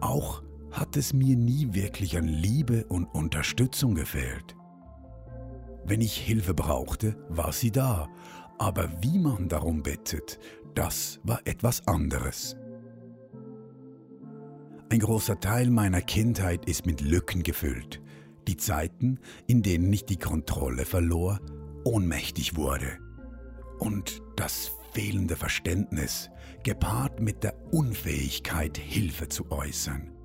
[0.00, 4.57] Auch hat es mir nie wirklich an Liebe und Unterstützung gefehlt.
[5.88, 8.10] Wenn ich Hilfe brauchte, war sie da,
[8.58, 10.38] aber wie man darum bittet,
[10.74, 12.56] das war etwas anderes.
[14.90, 18.02] Ein großer Teil meiner Kindheit ist mit Lücken gefüllt.
[18.48, 21.40] Die Zeiten, in denen ich die Kontrolle verlor,
[21.84, 22.98] ohnmächtig wurde.
[23.78, 26.28] Und das fehlende Verständnis,
[26.64, 30.17] gepaart mit der Unfähigkeit, Hilfe zu äußern.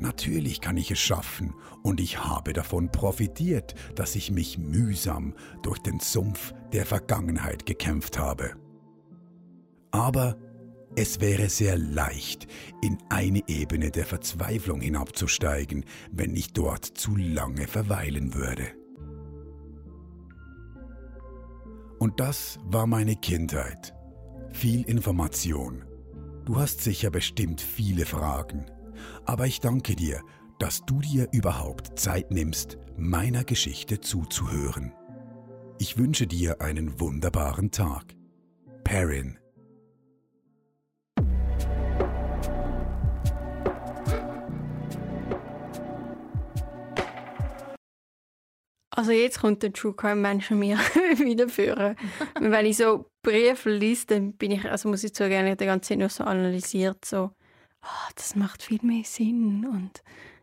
[0.00, 5.78] Natürlich kann ich es schaffen und ich habe davon profitiert, dass ich mich mühsam durch
[5.78, 8.54] den Sumpf der Vergangenheit gekämpft habe.
[9.90, 10.38] Aber
[10.96, 12.46] es wäre sehr leicht,
[12.80, 18.68] in eine Ebene der Verzweiflung hinabzusteigen, wenn ich dort zu lange verweilen würde.
[21.98, 23.94] Und das war meine Kindheit.
[24.50, 25.84] Viel Information.
[26.46, 28.64] Du hast sicher bestimmt viele Fragen
[29.24, 30.20] aber ich danke dir,
[30.58, 34.92] dass du dir überhaupt Zeit nimmst, meiner Geschichte zuzuhören.
[35.78, 38.14] Ich wünsche dir einen wunderbaren Tag.
[38.84, 39.40] Perrin
[49.00, 50.76] Also jetzt kommt der True Crime Mensch mir
[51.16, 51.96] wiederführen.
[52.38, 55.98] Wenn ich so Briefe lese, dann bin ich, also muss ich zugeben, die ganze Zeit
[55.98, 57.30] nur so analysiert, so
[57.82, 60.02] oh, das macht viel mehr Sinn und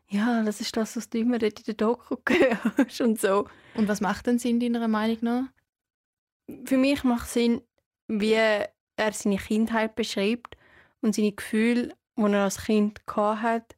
[0.09, 3.47] ja, das ist das, was du immer in der Doku hörst und so.
[3.75, 5.43] Und was macht denn Sinn deiner Meinung nach?
[6.65, 7.61] Für mich macht Sinn,
[8.07, 8.71] wie er
[9.11, 10.55] seine Kindheit beschreibt
[11.01, 13.75] und seine Gefühle, die er als Kind hat,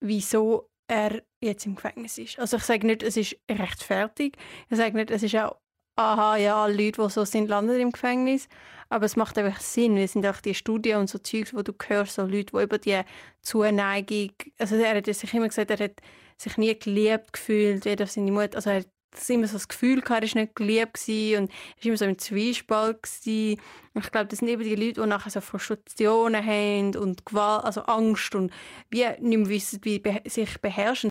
[0.00, 2.38] wieso er jetzt im Gefängnis ist.
[2.38, 4.36] Also ich sage nicht, es ist rechtfertigt.
[4.68, 5.59] Ich sage nicht, es ist auch,
[6.00, 8.48] aha, ja, Leute, die so sind, landen im Gefängnis.
[8.88, 9.96] Aber es macht einfach Sinn.
[9.96, 12.78] Es sind auch die Studien und so Zeugs, wo du hörst, so Leute, die über
[12.78, 13.00] die
[13.42, 16.00] Zuneigung, also er hat sich immer gesagt, er hat
[16.36, 18.88] sich nie geliebt gefühlt, weder seine Mutter, also er hat
[19.28, 22.18] immer so das Gefühl gehabt, er war nicht geliebt und er war immer so im
[22.18, 23.02] Zwiespalt.
[23.02, 23.60] Gewesen.
[23.94, 27.64] Und ich glaube, das sind eben die Leute, die nachher so Frustrationen haben und Gewalt,
[27.64, 28.52] also Angst und
[28.88, 31.10] wie nicht mehr wissen, wie sich beherrschen.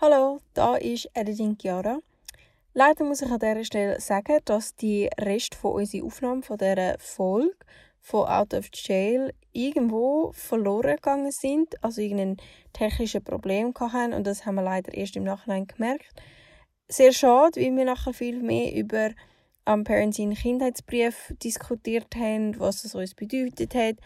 [0.00, 1.98] Hallo, da ist Editing Chiara.
[2.72, 6.96] Leider muss ich an dieser Stelle sagen, dass die Rest von unserer Aufnahme von dieser
[6.98, 7.56] Folge
[8.00, 12.36] von Out of Jail irgendwo verloren gegangen sind, also irgendein
[12.72, 16.14] technisches Problem hatten und das haben wir leider erst im Nachhinein gemerkt.
[16.88, 19.10] Sehr schade, weil wir nachher viel mehr über
[19.64, 23.96] am Parenting Kindheitsbrief diskutiert haben, was das uns bedeutet hat,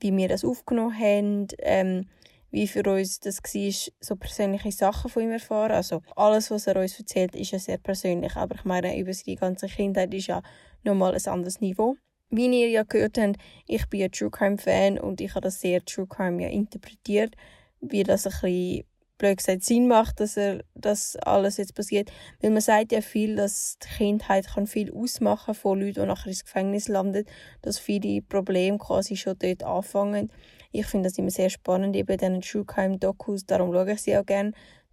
[0.00, 2.06] wie wir das aufgenommen haben, ähm,
[2.50, 5.72] wie für uns das war, so persönliche Sachen von ihm erfahren.
[5.72, 8.36] Also alles, was er uns erzählt, ist ja sehr persönlich.
[8.36, 10.42] Aber ich meine, über seine ganze Kindheit ist ja
[10.82, 11.96] nochmal ein anderes Niveau.
[12.30, 13.36] Wie ihr ja gehört habt,
[13.66, 17.34] ich bin ein True Crime Fan und ich habe das sehr True Crime ja interpretiert,
[17.80, 18.84] wie das ein bisschen
[19.18, 22.10] blöd gesagt Sinn macht, dass er das alles jetzt passiert.
[22.40, 26.28] Weil man sagt ja viel, dass die Kindheit kann viel ausmachen von Leuten, die nachher
[26.28, 27.24] ins Gefängnis landen,
[27.62, 30.30] dass viele Probleme quasi schon dort anfangen.
[30.70, 34.16] Ich finde das immer sehr spannend, eben diesen True Crime Dokus, darum schaue ich sie
[34.16, 34.52] auch gerne,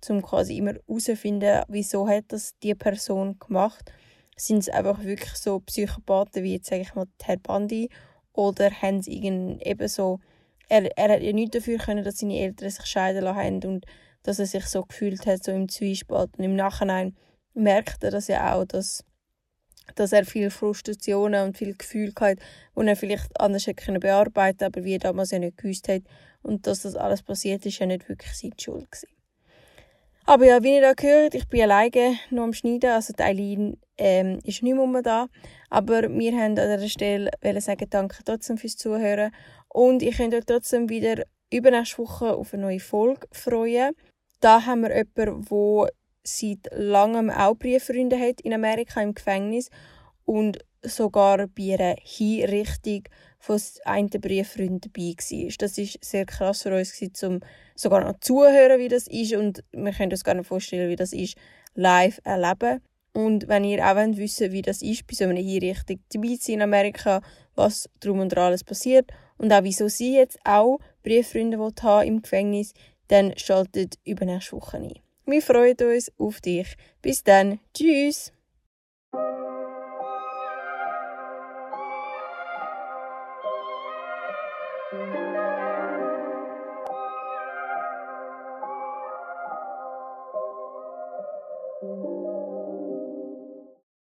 [0.10, 3.92] um quasi immer herauszufinden, wieso hat das die Person gemacht.
[4.38, 7.90] Sind es einfach wirklich so Psychopathen wie jetzt, sage ich mal, Herr Bandi
[8.34, 10.20] oder haben sie eben so
[10.70, 13.86] er, er hat ja nichts dafür können, dass seine Eltern sich scheiden lassen haben und
[14.24, 16.32] dass er sich so gefühlt hat, so im Zwiespalt.
[16.38, 17.16] Und im Nachhinein
[17.54, 19.04] merkt er das ja auch, dass,
[19.96, 22.40] dass er viele Frustrationen und viele Gefühle hat,
[22.76, 26.02] die er vielleicht anders hätte können aber wie er damals ja nicht gewusst hat.
[26.42, 29.16] Und dass das alles passiert ist, ja nicht wirklich seine Schuld gewesen.
[30.28, 33.78] Aber ja, wie ihr da gehört, ich bin alleine noch am Schneiden, also die Eileen
[33.98, 35.28] ähm, ist nicht mehr da.
[35.70, 37.30] Aber wir haben an dieser Stelle
[37.62, 39.32] sagen, danke trotzdem fürs Zuhören.
[39.70, 43.94] Und ich könnt euch trotzdem wieder übernächste Woche auf eine neue Folge freuen.
[44.40, 45.92] Da haben wir jemanden, der
[46.26, 49.70] seit langem auch Brieffreunde hat in Amerika im Gefängnis
[50.26, 53.04] und sogar bei einer Hinrichtung
[53.40, 55.52] von einem Brieffreund dabei war.
[55.60, 57.40] Das war sehr krass für uns, um
[57.76, 61.14] sogar noch zuhören, wie das ist und wir können uns gar nicht vorstellen, wie das
[61.14, 61.36] ist,
[61.76, 62.82] live erleben.
[63.14, 66.52] Und wenn ihr auch wollt wissen wie das ist, bei so einer Hinrichtung dabei zu
[66.52, 67.22] in Amerika,
[67.56, 72.22] was drum und dran alles passiert und auch wieso sie jetzt auch Brieffreunde haben im
[72.22, 72.74] Gefängnis,
[73.08, 75.05] dann schaltet übernächste Woche ein.
[75.26, 76.76] Wir freuen uns auf dich.
[77.02, 77.60] Bis dann.
[77.74, 78.32] Tschüss.